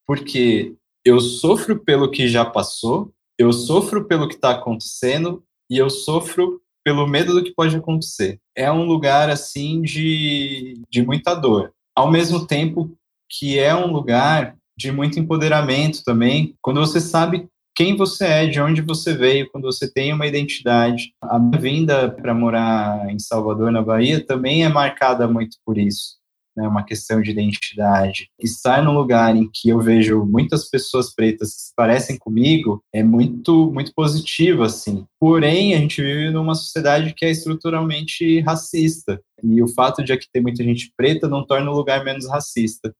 porque 0.06 0.76
eu 1.04 1.18
sofro 1.20 1.82
pelo 1.82 2.10
que 2.10 2.28
já 2.28 2.44
passou, 2.44 3.12
eu 3.38 3.52
sofro 3.52 4.06
pelo 4.06 4.28
que 4.28 4.34
está 4.34 4.52
acontecendo 4.52 5.42
e 5.68 5.76
eu 5.76 5.90
sofro 5.90 6.60
pelo 6.86 7.04
medo 7.04 7.34
do 7.34 7.42
que 7.42 7.52
pode 7.52 7.74
acontecer. 7.74 8.38
É 8.54 8.70
um 8.70 8.84
lugar 8.84 9.28
assim 9.28 9.82
de, 9.82 10.80
de 10.88 11.04
muita 11.04 11.34
dor. 11.34 11.72
Ao 11.96 12.08
mesmo 12.08 12.46
tempo 12.46 12.96
que 13.28 13.58
é 13.58 13.74
um 13.74 13.88
lugar 13.88 14.54
de 14.78 14.92
muito 14.92 15.18
empoderamento 15.18 16.04
também, 16.04 16.54
quando 16.62 16.78
você 16.78 17.00
sabe 17.00 17.48
quem 17.74 17.96
você 17.96 18.24
é, 18.24 18.46
de 18.46 18.60
onde 18.60 18.82
você 18.82 19.14
veio, 19.14 19.50
quando 19.50 19.64
você 19.64 19.92
tem 19.92 20.12
uma 20.12 20.28
identidade. 20.28 21.12
A 21.20 21.40
minha 21.40 21.60
vinda 21.60 22.08
para 22.08 22.32
morar 22.32 23.10
em 23.10 23.18
Salvador, 23.18 23.72
na 23.72 23.82
Bahia, 23.82 24.24
também 24.24 24.64
é 24.64 24.68
marcada 24.68 25.26
muito 25.26 25.56
por 25.66 25.76
isso 25.76 26.14
né, 26.56 26.66
uma 26.66 26.84
questão 26.84 27.20
de 27.20 27.30
identidade. 27.30 28.28
Estar 28.40 28.82
num 28.82 28.94
lugar 28.94 29.36
em 29.36 29.48
que 29.52 29.68
eu 29.68 29.78
vejo 29.80 30.24
muitas 30.24 30.68
pessoas 30.68 31.14
pretas 31.14 31.54
que 31.54 31.60
se 31.62 31.72
parecem 31.76 32.18
comigo 32.18 32.82
é 32.92 33.02
muito, 33.02 33.70
muito 33.72 33.92
positivo, 33.94 34.62
assim. 34.62 35.04
Porém, 35.20 35.74
a 35.74 35.78
gente 35.78 36.00
vive 36.00 36.30
numa 36.30 36.54
sociedade 36.54 37.12
que 37.14 37.24
é 37.24 37.30
estruturalmente 37.30 38.40
racista. 38.40 39.20
E 39.42 39.62
o 39.62 39.68
fato 39.68 40.02
de 40.02 40.12
aqui 40.12 40.26
ter 40.32 40.40
muita 40.40 40.64
gente 40.64 40.90
preta 40.96 41.28
não 41.28 41.46
torna 41.46 41.70
o 41.70 41.76
lugar 41.76 42.04
menos 42.04 42.28
racista. 42.28 42.94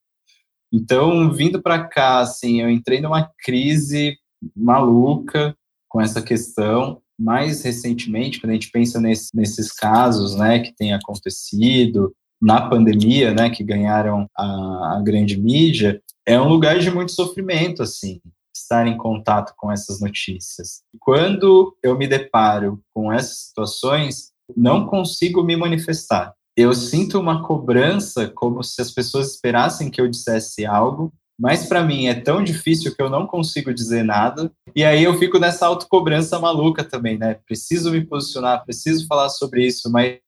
Então, 0.72 1.32
vindo 1.32 1.62
para 1.62 1.86
cá, 1.88 2.20
assim, 2.20 2.60
eu 2.60 2.68
entrei 2.68 3.00
numa 3.00 3.30
crise 3.42 4.18
maluca 4.54 5.56
com 5.88 6.00
essa 6.00 6.20
questão. 6.20 7.00
Mais 7.18 7.62
recentemente, 7.62 8.38
quando 8.38 8.50
a 8.50 8.54
gente 8.54 8.70
pensa 8.70 9.00
nesse, 9.00 9.34
nesses 9.34 9.72
casos, 9.72 10.36
né, 10.36 10.58
que 10.58 10.74
tem 10.76 10.92
acontecido, 10.92 12.12
na 12.40 12.68
pandemia, 12.68 13.32
né, 13.32 13.50
que 13.50 13.64
ganharam 13.64 14.28
a, 14.36 14.96
a 14.96 15.02
grande 15.02 15.38
mídia, 15.40 16.02
é 16.26 16.40
um 16.40 16.48
lugar 16.48 16.78
de 16.78 16.90
muito 16.90 17.12
sofrimento, 17.12 17.82
assim, 17.82 18.20
estar 18.54 18.86
em 18.86 18.96
contato 18.96 19.54
com 19.56 19.70
essas 19.70 20.00
notícias. 20.00 20.82
Quando 20.98 21.76
eu 21.82 21.96
me 21.96 22.06
deparo 22.06 22.80
com 22.92 23.12
essas 23.12 23.46
situações, 23.46 24.32
não 24.56 24.86
consigo 24.86 25.42
me 25.42 25.56
manifestar. 25.56 26.34
Eu 26.56 26.74
sinto 26.74 27.20
uma 27.20 27.46
cobrança 27.46 28.28
como 28.28 28.62
se 28.62 28.80
as 28.80 28.90
pessoas 28.90 29.32
esperassem 29.32 29.90
que 29.90 30.00
eu 30.00 30.08
dissesse 30.08 30.64
algo, 30.64 31.12
mas 31.38 31.66
para 31.66 31.84
mim 31.84 32.06
é 32.06 32.14
tão 32.14 32.42
difícil 32.42 32.94
que 32.94 33.02
eu 33.02 33.10
não 33.10 33.26
consigo 33.26 33.74
dizer 33.74 34.02
nada. 34.02 34.50
E 34.74 34.82
aí 34.82 35.04
eu 35.04 35.18
fico 35.18 35.38
nessa 35.38 35.66
autocobrança 35.66 36.38
maluca 36.38 36.82
também, 36.82 37.18
né? 37.18 37.34
Preciso 37.46 37.90
me 37.90 38.04
posicionar, 38.04 38.64
preciso 38.64 39.06
falar 39.06 39.28
sobre 39.28 39.66
isso, 39.66 39.90
mas 39.90 40.18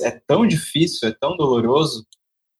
é 0.00 0.10
tão 0.26 0.46
difícil, 0.46 1.08
é 1.08 1.12
tão 1.12 1.36
doloroso, 1.36 2.06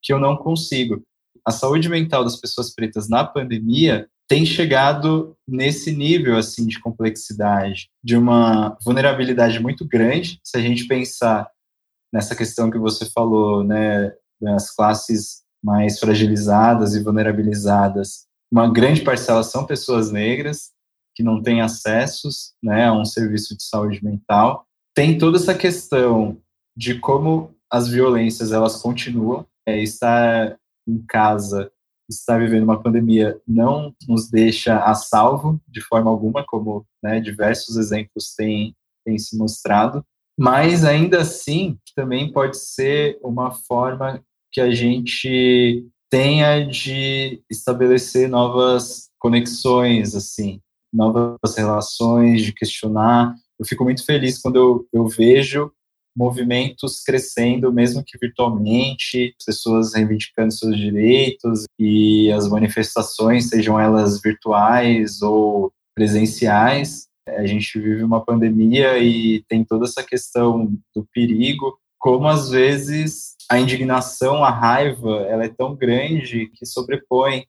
que 0.03 0.13
eu 0.13 0.19
não 0.19 0.37
consigo. 0.37 1.03
A 1.45 1.51
saúde 1.51 1.89
mental 1.89 2.25
das 2.25 2.37
pessoas 2.37 2.75
pretas 2.75 3.09
na 3.09 3.25
pandemia 3.25 4.09
tem 4.29 4.45
chegado 4.45 5.37
nesse 5.47 5.93
nível 5.93 6.37
assim 6.37 6.67
de 6.67 6.81
complexidade, 6.81 7.89
de 8.03 8.17
uma 8.17 8.77
vulnerabilidade 8.85 9.61
muito 9.61 9.87
grande, 9.87 10.41
se 10.43 10.57
a 10.57 10.61
gente 10.61 10.87
pensar 10.87 11.49
nessa 12.13 12.35
questão 12.35 12.71
que 12.71 12.79
você 12.79 13.07
falou, 13.07 13.63
né, 13.63 14.13
das 14.41 14.75
classes 14.75 15.43
mais 15.63 15.99
fragilizadas 15.99 16.95
e 16.95 17.03
vulnerabilizadas. 17.03 18.27
Uma 18.51 18.73
grande 18.73 19.03
parcela 19.03 19.43
são 19.43 19.67
pessoas 19.67 20.11
negras 20.11 20.71
que 21.15 21.23
não 21.23 21.43
têm 21.43 21.61
acessos, 21.61 22.53
né, 22.63 22.87
a 22.87 22.93
um 22.93 23.05
serviço 23.05 23.57
de 23.57 23.63
saúde 23.63 24.05
mental. 24.05 24.67
Tem 24.95 25.19
toda 25.19 25.39
essa 25.39 25.55
questão 25.55 26.41
de 26.77 26.99
como 26.99 27.55
as 27.71 27.89
violências 27.89 28.53
elas 28.53 28.77
continuam. 28.77 29.47
É, 29.69 29.83
estar 29.83 30.57
em 30.87 31.05
casa, 31.09 31.73
estar 32.09 32.39
vivendo 32.39 32.63
uma 32.63 32.81
pandemia 32.81 33.41
não 33.47 33.93
nos 34.09 34.31
deixa 34.31 34.79
a 34.79 34.95
salvo 34.95 35.61
de 35.67 35.81
forma 35.81 36.09
alguma, 36.09 36.45
como 36.45 36.87
né, 37.03 37.19
diversos 37.19 37.77
exemplos 37.77 38.35
têm, 38.37 38.77
têm 39.05 39.19
se 39.19 39.37
mostrado, 39.37 40.05
mas 40.39 40.85
ainda 40.85 41.23
assim 41.23 41.79
também 41.97 42.31
pode 42.31 42.59
ser 42.59 43.19
uma 43.23 43.51
forma 43.51 44.23
que 44.53 44.61
a 44.61 44.71
gente 44.71 45.85
tenha 46.11 46.65
de 46.65 47.43
estabelecer 47.51 48.29
novas 48.29 49.11
conexões, 49.19 50.15
assim, 50.15 50.61
novas 50.93 51.57
relações, 51.57 52.43
de 52.43 52.53
questionar. 52.53 53.35
Eu 53.59 53.67
fico 53.67 53.83
muito 53.83 54.05
feliz 54.05 54.39
quando 54.39 54.57
eu, 54.57 54.89
eu 54.93 55.07
vejo 55.09 55.73
movimentos 56.17 57.03
crescendo, 57.03 57.73
mesmo 57.73 58.03
que 58.03 58.17
virtualmente, 58.19 59.35
pessoas 59.45 59.95
reivindicando 59.95 60.53
seus 60.53 60.77
direitos 60.77 61.65
e 61.79 62.33
as 62.33 62.49
manifestações, 62.49 63.51
sejam 63.51 63.79
elas 63.79 64.21
virtuais 64.23 65.21
ou 65.21 65.71
presenciais. 65.95 67.07
A 67.29 67.45
gente 67.45 67.79
vive 67.79 68.03
uma 68.03 68.25
pandemia 68.25 68.99
e 68.99 69.45
tem 69.49 69.65
toda 69.65 69.85
essa 69.85 70.03
questão 70.03 70.73
do 70.95 71.07
perigo, 71.13 71.79
como 71.99 72.27
às 72.27 72.49
vezes 72.49 73.37
a 73.51 73.59
indignação, 73.59 74.43
a 74.43 74.51
raiva, 74.51 75.27
ela 75.29 75.45
é 75.45 75.49
tão 75.49 75.75
grande 75.77 76.51
que 76.55 76.65
sobrepõe 76.65 77.45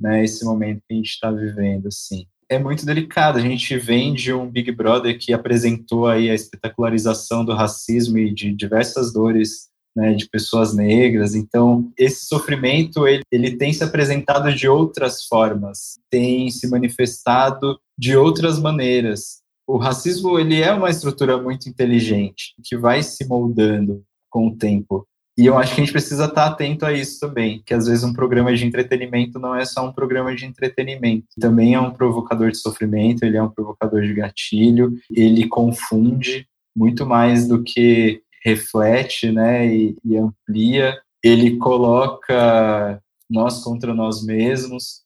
né, 0.00 0.24
esse 0.24 0.44
momento 0.44 0.82
que 0.88 0.94
a 0.94 0.96
gente 0.96 1.10
está 1.10 1.30
vivendo, 1.30 1.86
assim 1.86 2.26
é 2.50 2.58
muito 2.58 2.84
delicado. 2.84 3.38
A 3.38 3.40
gente 3.40 3.78
vem 3.78 4.12
de 4.12 4.32
um 4.32 4.50
Big 4.50 4.72
Brother 4.72 5.16
que 5.16 5.32
apresentou 5.32 6.08
aí 6.08 6.28
a 6.28 6.34
espetacularização 6.34 7.44
do 7.44 7.54
racismo 7.54 8.18
e 8.18 8.34
de 8.34 8.52
diversas 8.52 9.12
dores 9.12 9.70
né, 9.96 10.14
de 10.14 10.28
pessoas 10.28 10.74
negras. 10.74 11.34
Então, 11.36 11.92
esse 11.96 12.26
sofrimento 12.26 13.06
ele, 13.06 13.22
ele 13.30 13.56
tem 13.56 13.72
se 13.72 13.84
apresentado 13.84 14.52
de 14.52 14.68
outras 14.68 15.24
formas, 15.24 16.00
tem 16.10 16.50
se 16.50 16.68
manifestado 16.68 17.78
de 17.96 18.16
outras 18.16 18.58
maneiras. 18.58 19.40
O 19.66 19.78
racismo 19.78 20.36
ele 20.36 20.60
é 20.60 20.72
uma 20.72 20.90
estrutura 20.90 21.40
muito 21.40 21.68
inteligente 21.68 22.54
que 22.64 22.76
vai 22.76 23.02
se 23.04 23.24
moldando 23.26 24.02
com 24.28 24.48
o 24.48 24.56
tempo. 24.56 25.06
E 25.38 25.46
eu 25.46 25.56
acho 25.56 25.74
que 25.74 25.80
a 25.80 25.84
gente 25.84 25.92
precisa 25.92 26.26
estar 26.26 26.46
atento 26.46 26.84
a 26.84 26.92
isso 26.92 27.18
também, 27.20 27.62
que 27.64 27.72
às 27.72 27.86
vezes 27.86 28.04
um 28.04 28.12
programa 28.12 28.54
de 28.54 28.66
entretenimento 28.66 29.38
não 29.38 29.54
é 29.54 29.64
só 29.64 29.86
um 29.86 29.92
programa 29.92 30.34
de 30.34 30.44
entretenimento, 30.44 31.26
também 31.40 31.74
é 31.74 31.80
um 31.80 31.92
provocador 31.92 32.50
de 32.50 32.58
sofrimento, 32.58 33.24
ele 33.24 33.36
é 33.36 33.42
um 33.42 33.48
provocador 33.48 34.02
de 34.02 34.12
gatilho, 34.12 34.92
ele 35.10 35.48
confunde 35.48 36.46
muito 36.76 37.06
mais 37.06 37.48
do 37.48 37.62
que 37.62 38.22
reflete, 38.44 39.30
né, 39.30 39.66
e, 39.66 39.96
e 40.04 40.16
amplia, 40.16 40.98
ele 41.22 41.56
coloca 41.56 43.00
nós 43.28 43.62
contra 43.62 43.94
nós 43.94 44.24
mesmos. 44.24 45.02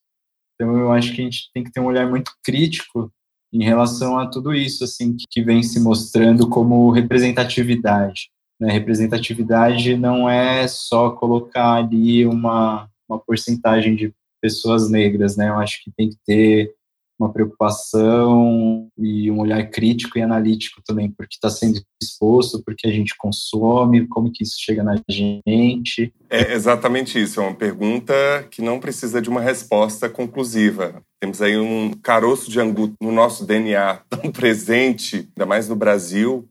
Então 0.55 0.77
eu 0.79 0.93
acho 0.93 1.13
que 1.13 1.21
a 1.21 1.25
gente 1.25 1.51
tem 1.53 1.63
que 1.63 1.73
ter 1.73 1.81
um 1.81 1.87
olhar 1.87 2.09
muito 2.09 2.33
crítico 2.43 3.13
em 3.53 3.63
relação 3.63 4.19
a 4.19 4.27
tudo 4.27 4.53
isso, 4.53 4.83
assim, 4.83 5.17
que 5.31 5.43
vem 5.43 5.63
se 5.63 5.79
mostrando 5.79 6.49
como 6.49 6.91
representatividade. 6.91 8.31
Né? 8.61 8.73
Representatividade 8.73 9.97
não 9.97 10.29
é 10.29 10.67
só 10.69 11.11
colocar 11.11 11.75
ali 11.75 12.27
uma, 12.27 12.89
uma 13.09 13.19
porcentagem 13.19 13.95
de 13.95 14.13
pessoas 14.41 14.91
negras, 14.91 15.37
né? 15.37 15.49
Eu 15.49 15.59
acho 15.59 15.83
que 15.83 15.91
tem 15.97 16.11
que 16.11 16.17
ter 16.27 16.75
uma 17.19 17.33
preocupação 17.33 18.89
e 18.99 19.31
um 19.31 19.39
olhar 19.39 19.65
crítico 19.71 20.19
e 20.19 20.23
analítico 20.23 20.83
também, 20.85 21.11
porque 21.11 21.37
está 21.37 21.49
sendo 21.49 21.81
exposto, 22.03 22.63
porque 22.65 22.87
a 22.87 22.91
gente 22.91 23.15
consome, 23.17 24.07
como 24.09 24.31
que 24.33 24.43
isso 24.43 24.57
chega 24.59 24.83
na 24.83 25.01
gente. 25.09 26.13
É 26.29 26.53
exatamente 26.53 27.21
isso, 27.21 27.41
é 27.41 27.45
uma 27.45 27.55
pergunta 27.55 28.15
que 28.51 28.61
não 28.61 28.81
precisa 28.81 29.23
de 29.23 29.31
uma 29.31 29.41
resposta 29.41 30.09
conclusiva. 30.09 31.03
Temos 31.21 31.41
aí 31.41 31.57
um 31.57 31.93
caroço 31.93 32.51
de 32.51 32.61
angu 32.61 32.93
no 33.01 33.13
nosso 33.13 33.47
DNA 33.47 34.03
tão 34.11 34.31
presente, 34.33 35.29
ainda 35.37 35.47
mais 35.47 35.69
no 35.69 35.77
Brasil, 35.77 36.49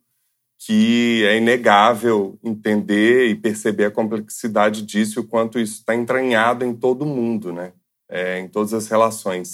que 0.66 1.26
é 1.26 1.38
inegável 1.38 2.40
entender 2.44 3.28
e 3.28 3.36
perceber 3.36 3.86
a 3.86 3.92
complexidade 3.92 4.82
disso 4.82 5.20
e 5.20 5.22
o 5.22 5.28
quanto 5.28 5.60
isso 5.60 5.80
está 5.80 5.94
entranhado 5.94 6.64
em 6.64 6.74
todo 6.74 7.06
mundo, 7.06 7.52
né? 7.52 7.74
É, 8.10 8.40
em 8.40 8.48
todas 8.48 8.74
as 8.74 8.88
relações. 8.88 9.54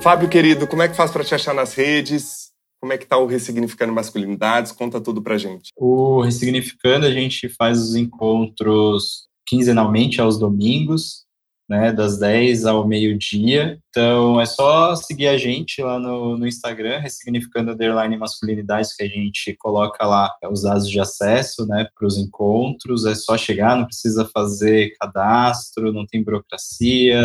Fábio, 0.00 0.28
querido, 0.28 0.66
como 0.66 0.82
é 0.82 0.88
que 0.88 0.96
faz 0.96 1.10
para 1.10 1.24
te 1.24 1.34
achar 1.34 1.54
nas 1.54 1.74
redes? 1.74 2.52
Como 2.80 2.92
é 2.92 2.98
que 2.98 3.04
está 3.04 3.18
o 3.18 3.26
Ressignificando 3.26 3.92
Masculinidades? 3.92 4.70
Conta 4.70 5.00
tudo 5.00 5.20
para 5.22 5.38
gente. 5.38 5.70
O 5.76 6.20
Ressignificando, 6.20 7.06
a 7.06 7.10
gente 7.10 7.48
faz 7.48 7.80
os 7.80 7.96
encontros 7.96 9.26
quinzenalmente 9.44 10.20
aos 10.20 10.38
domingos. 10.38 11.25
Né, 11.68 11.92
das 11.92 12.18
10 12.18 12.64
ao 12.66 12.86
meio-dia. 12.86 13.78
Então 13.88 14.40
é 14.40 14.46
só 14.46 14.94
seguir 14.94 15.26
a 15.28 15.36
gente 15.36 15.82
lá 15.82 15.98
no, 15.98 16.36
no 16.38 16.46
Instagram, 16.46 16.98
ressignificando 16.98 17.72
underline 17.72 18.16
masculinidades, 18.16 18.94
que 18.94 19.02
a 19.02 19.08
gente 19.08 19.54
coloca 19.58 20.06
lá 20.06 20.32
os 20.50 20.62
dados 20.62 20.88
de 20.88 21.00
acesso 21.00 21.66
né, 21.66 21.88
para 21.98 22.06
os 22.06 22.16
encontros. 22.16 23.04
É 23.04 23.14
só 23.14 23.36
chegar, 23.36 23.76
não 23.76 23.86
precisa 23.86 24.28
fazer 24.32 24.94
cadastro, 25.00 25.92
não 25.92 26.06
tem 26.06 26.22
burocracia, 26.22 27.20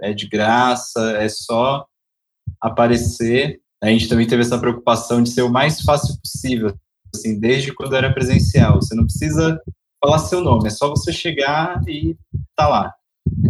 é 0.00 0.12
de 0.12 0.28
graça, 0.28 1.16
é 1.18 1.28
só 1.28 1.84
aparecer. 2.60 3.60
A 3.82 3.88
gente 3.88 4.08
também 4.08 4.26
teve 4.26 4.42
essa 4.42 4.58
preocupação 4.58 5.22
de 5.22 5.30
ser 5.30 5.42
o 5.42 5.50
mais 5.50 5.80
fácil 5.80 6.16
possível, 6.20 6.72
assim, 7.12 7.38
desde 7.38 7.74
quando 7.74 7.96
era 7.96 8.12
presencial. 8.12 8.76
Você 8.76 8.94
não 8.94 9.04
precisa 9.04 9.60
falar 10.02 10.18
seu 10.18 10.40
nome, 10.40 10.68
é 10.68 10.70
só 10.70 10.88
você 10.88 11.12
chegar 11.12 11.80
e 11.88 12.16
tá 12.56 12.68
lá. 12.68 12.92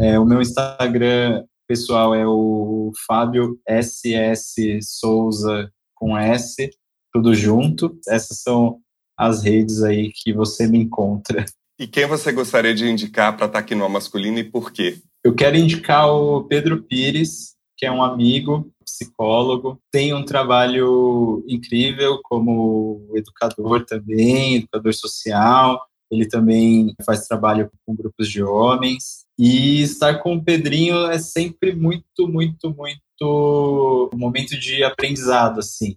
É, 0.00 0.18
o 0.18 0.24
meu 0.24 0.40
Instagram 0.40 1.44
pessoal 1.66 2.14
é 2.14 2.26
o 2.26 2.92
Fábio 3.06 3.58
SS 3.68 4.80
Souza 4.82 5.70
com 5.94 6.16
S, 6.16 6.70
tudo 7.12 7.34
junto. 7.34 7.98
Essas 8.08 8.40
são 8.40 8.78
as 9.16 9.42
redes 9.42 9.82
aí 9.82 10.10
que 10.12 10.32
você 10.32 10.66
me 10.66 10.78
encontra. 10.78 11.44
E 11.78 11.86
quem 11.86 12.06
você 12.06 12.32
gostaria 12.32 12.74
de 12.74 12.88
indicar 12.88 13.36
para 13.36 13.46
estar 13.46 13.58
aqui 13.58 13.74
no 13.74 13.88
Masculino 13.88 14.38
e 14.38 14.44
por 14.44 14.72
quê? 14.72 15.00
Eu 15.24 15.34
quero 15.34 15.56
indicar 15.56 16.08
o 16.08 16.44
Pedro 16.44 16.82
Pires, 16.82 17.54
que 17.76 17.86
é 17.86 17.90
um 17.90 18.02
amigo, 18.02 18.70
psicólogo, 18.84 19.80
tem 19.90 20.12
um 20.12 20.24
trabalho 20.24 21.44
incrível 21.48 22.20
como 22.24 23.10
educador 23.14 23.84
também, 23.84 24.56
educador 24.56 24.92
social. 24.92 25.80
Ele 26.12 26.28
também 26.28 26.94
faz 27.04 27.26
trabalho 27.26 27.70
com 27.86 27.96
grupos 27.96 28.28
de 28.28 28.42
homens. 28.42 29.24
E 29.38 29.80
estar 29.80 30.18
com 30.18 30.34
o 30.34 30.44
Pedrinho 30.44 31.10
é 31.10 31.18
sempre 31.18 31.74
muito, 31.74 32.28
muito, 32.28 32.70
muito 32.70 34.10
um 34.12 34.18
momento 34.18 34.58
de 34.58 34.84
aprendizado, 34.84 35.58
assim. 35.58 35.96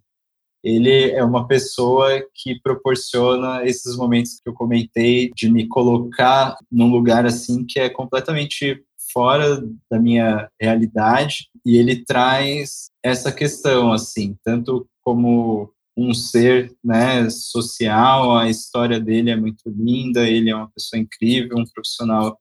Ele 0.63 1.11
é 1.11 1.23
uma 1.23 1.47
pessoa 1.47 2.09
que 2.33 2.59
proporciona 2.61 3.63
esses 3.65 3.95
momentos 3.97 4.39
que 4.41 4.49
eu 4.49 4.53
comentei 4.53 5.29
de 5.35 5.51
me 5.51 5.67
colocar 5.67 6.55
num 6.71 6.89
lugar 6.89 7.25
assim 7.25 7.63
que 7.63 7.79
é 7.79 7.87
completamente 7.87 8.83
fora 9.13 9.61
da 9.91 9.99
minha 9.99 10.49
realidade 10.59 11.49
e 11.63 11.77
ele 11.77 12.03
traz 12.03 12.89
essa 13.03 13.31
questão 13.31 13.93
assim, 13.93 14.35
tanto 14.43 14.87
como 15.01 15.71
um 15.97 16.13
ser 16.13 16.73
né, 16.83 17.29
social, 17.29 18.37
a 18.37 18.49
história 18.49 18.99
dele 18.99 19.29
é 19.29 19.35
muito 19.35 19.61
linda, 19.67 20.27
ele 20.27 20.49
é 20.49 20.55
uma 20.55 20.69
pessoa 20.69 20.99
incrível, 20.99 21.57
um 21.57 21.65
profissional 21.65 22.37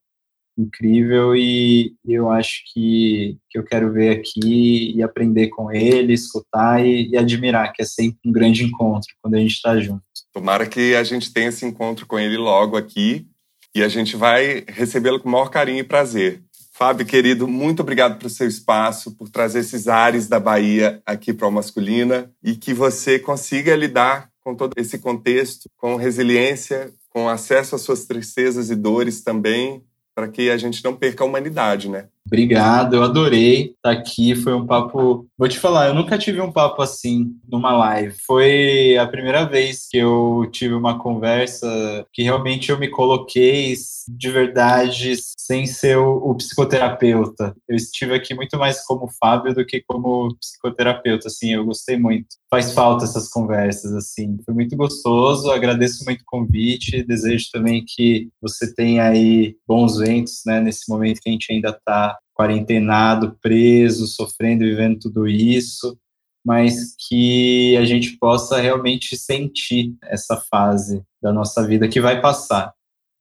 incrível 0.56 1.34
e 1.34 1.94
eu 2.06 2.30
acho 2.30 2.62
que, 2.72 3.36
que 3.50 3.58
eu 3.58 3.64
quero 3.64 3.92
ver 3.92 4.10
aqui 4.10 4.94
e 4.94 5.02
aprender 5.02 5.48
com 5.48 5.70
ele, 5.70 6.12
escutar 6.12 6.84
e, 6.84 7.10
e 7.10 7.16
admirar, 7.16 7.72
que 7.72 7.82
é 7.82 7.84
sempre 7.84 8.18
um 8.24 8.32
grande 8.32 8.64
encontro 8.64 9.12
quando 9.20 9.34
a 9.34 9.38
gente 9.38 9.54
está 9.54 9.78
junto. 9.80 10.02
Tomara 10.32 10.66
que 10.66 10.94
a 10.94 11.04
gente 11.04 11.32
tenha 11.32 11.48
esse 11.48 11.64
encontro 11.64 12.06
com 12.06 12.18
ele 12.18 12.36
logo 12.36 12.76
aqui 12.76 13.26
e 13.74 13.82
a 13.82 13.88
gente 13.88 14.16
vai 14.16 14.64
recebê-lo 14.68 15.20
com 15.20 15.28
o 15.28 15.32
maior 15.32 15.50
carinho 15.50 15.80
e 15.80 15.84
prazer. 15.84 16.42
Fábio, 16.76 17.06
querido, 17.06 17.46
muito 17.46 17.82
obrigado 17.82 18.18
pelo 18.18 18.28
seu 18.28 18.48
espaço, 18.48 19.12
por 19.12 19.28
trazer 19.28 19.60
esses 19.60 19.86
ares 19.86 20.26
da 20.26 20.40
Bahia 20.40 21.00
aqui 21.06 21.32
para 21.32 21.46
o 21.46 21.52
Masculina 21.52 22.32
e 22.42 22.56
que 22.56 22.74
você 22.74 23.16
consiga 23.16 23.76
lidar 23.76 24.28
com 24.40 24.56
todo 24.56 24.72
esse 24.76 24.98
contexto 24.98 25.70
com 25.76 25.94
resiliência, 25.94 26.92
com 27.10 27.28
acesso 27.28 27.76
às 27.76 27.82
suas 27.82 28.06
tristezas 28.06 28.70
e 28.70 28.74
dores 28.74 29.22
também, 29.22 29.84
para 30.16 30.26
que 30.26 30.50
a 30.50 30.56
gente 30.56 30.82
não 30.82 30.96
perca 30.96 31.22
a 31.22 31.26
humanidade, 31.28 31.88
né? 31.88 32.08
Obrigado, 32.26 32.96
eu 32.96 33.02
adorei 33.02 33.74
estar 33.76 33.90
aqui. 33.90 34.34
Foi 34.34 34.54
um 34.54 34.66
papo. 34.66 35.26
Vou 35.36 35.48
te 35.48 35.58
falar, 35.58 35.88
eu 35.88 35.94
nunca 35.94 36.16
tive 36.16 36.40
um 36.40 36.50
papo 36.50 36.80
assim 36.80 37.34
numa 37.46 37.76
live. 37.76 38.14
Foi 38.26 38.96
a 38.96 39.06
primeira 39.06 39.44
vez 39.44 39.86
que 39.90 39.98
eu 39.98 40.48
tive 40.50 40.72
uma 40.74 40.98
conversa 40.98 42.06
que 42.12 42.22
realmente 42.22 42.70
eu 42.70 42.78
me 42.78 42.88
coloquei 42.88 43.74
de 44.08 44.30
verdade 44.30 45.14
sem 45.38 45.66
ser 45.66 45.98
o, 45.98 46.16
o 46.16 46.34
psicoterapeuta. 46.34 47.54
Eu 47.68 47.76
estive 47.76 48.14
aqui 48.14 48.34
muito 48.34 48.58
mais 48.58 48.82
como 48.84 49.10
Fábio 49.20 49.54
do 49.54 49.64
que 49.64 49.82
como 49.86 50.34
psicoterapeuta. 50.36 51.28
Assim, 51.28 51.52
eu 51.52 51.64
gostei 51.64 51.98
muito. 51.98 52.28
Faz 52.50 52.72
falta 52.72 53.04
essas 53.04 53.28
conversas, 53.28 53.92
assim. 53.92 54.38
Foi 54.46 54.54
muito 54.54 54.74
gostoso. 54.76 55.50
Agradeço 55.50 56.04
muito 56.06 56.22
o 56.22 56.26
convite. 56.26 57.04
Desejo 57.04 57.46
também 57.52 57.84
que 57.86 58.30
você 58.40 58.74
tenha 58.74 59.04
aí 59.04 59.56
bons 59.68 59.98
ventos, 59.98 60.40
né, 60.46 60.60
nesse 60.60 60.88
momento 60.88 61.20
que 61.20 61.28
a 61.28 61.32
gente 61.32 61.52
ainda 61.52 61.68
está 61.68 62.13
quarentenado, 62.34 63.38
preso, 63.40 64.06
sofrendo, 64.06 64.64
vivendo 64.64 64.98
tudo 64.98 65.26
isso, 65.26 65.96
mas 66.44 66.94
que 67.08 67.76
a 67.76 67.84
gente 67.84 68.18
possa 68.18 68.60
realmente 68.60 69.16
sentir 69.16 69.94
essa 70.02 70.36
fase 70.50 71.02
da 71.22 71.32
nossa 71.32 71.66
vida 71.66 71.88
que 71.88 72.00
vai 72.00 72.20
passar. 72.20 72.72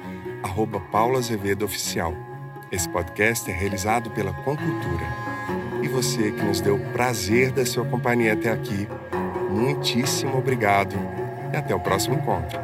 arroba 0.42 0.78
Paulo 0.78 1.18
Azevedo 1.18 1.64
Oficial. 1.64 2.14
Esse 2.70 2.88
podcast 2.88 3.50
é 3.50 3.54
realizado 3.54 4.10
pela 4.10 4.32
Concultura 4.32 5.27
e 5.82 5.88
você 5.88 6.32
que 6.32 6.42
nos 6.42 6.60
deu 6.60 6.76
o 6.76 6.92
prazer 6.92 7.52
da 7.52 7.64
sua 7.64 7.84
companhia 7.84 8.32
até 8.32 8.50
aqui. 8.50 8.88
Muitíssimo 9.50 10.38
obrigado 10.38 10.96
e 11.52 11.56
até 11.56 11.74
o 11.74 11.80
próximo 11.80 12.16
encontro. 12.16 12.58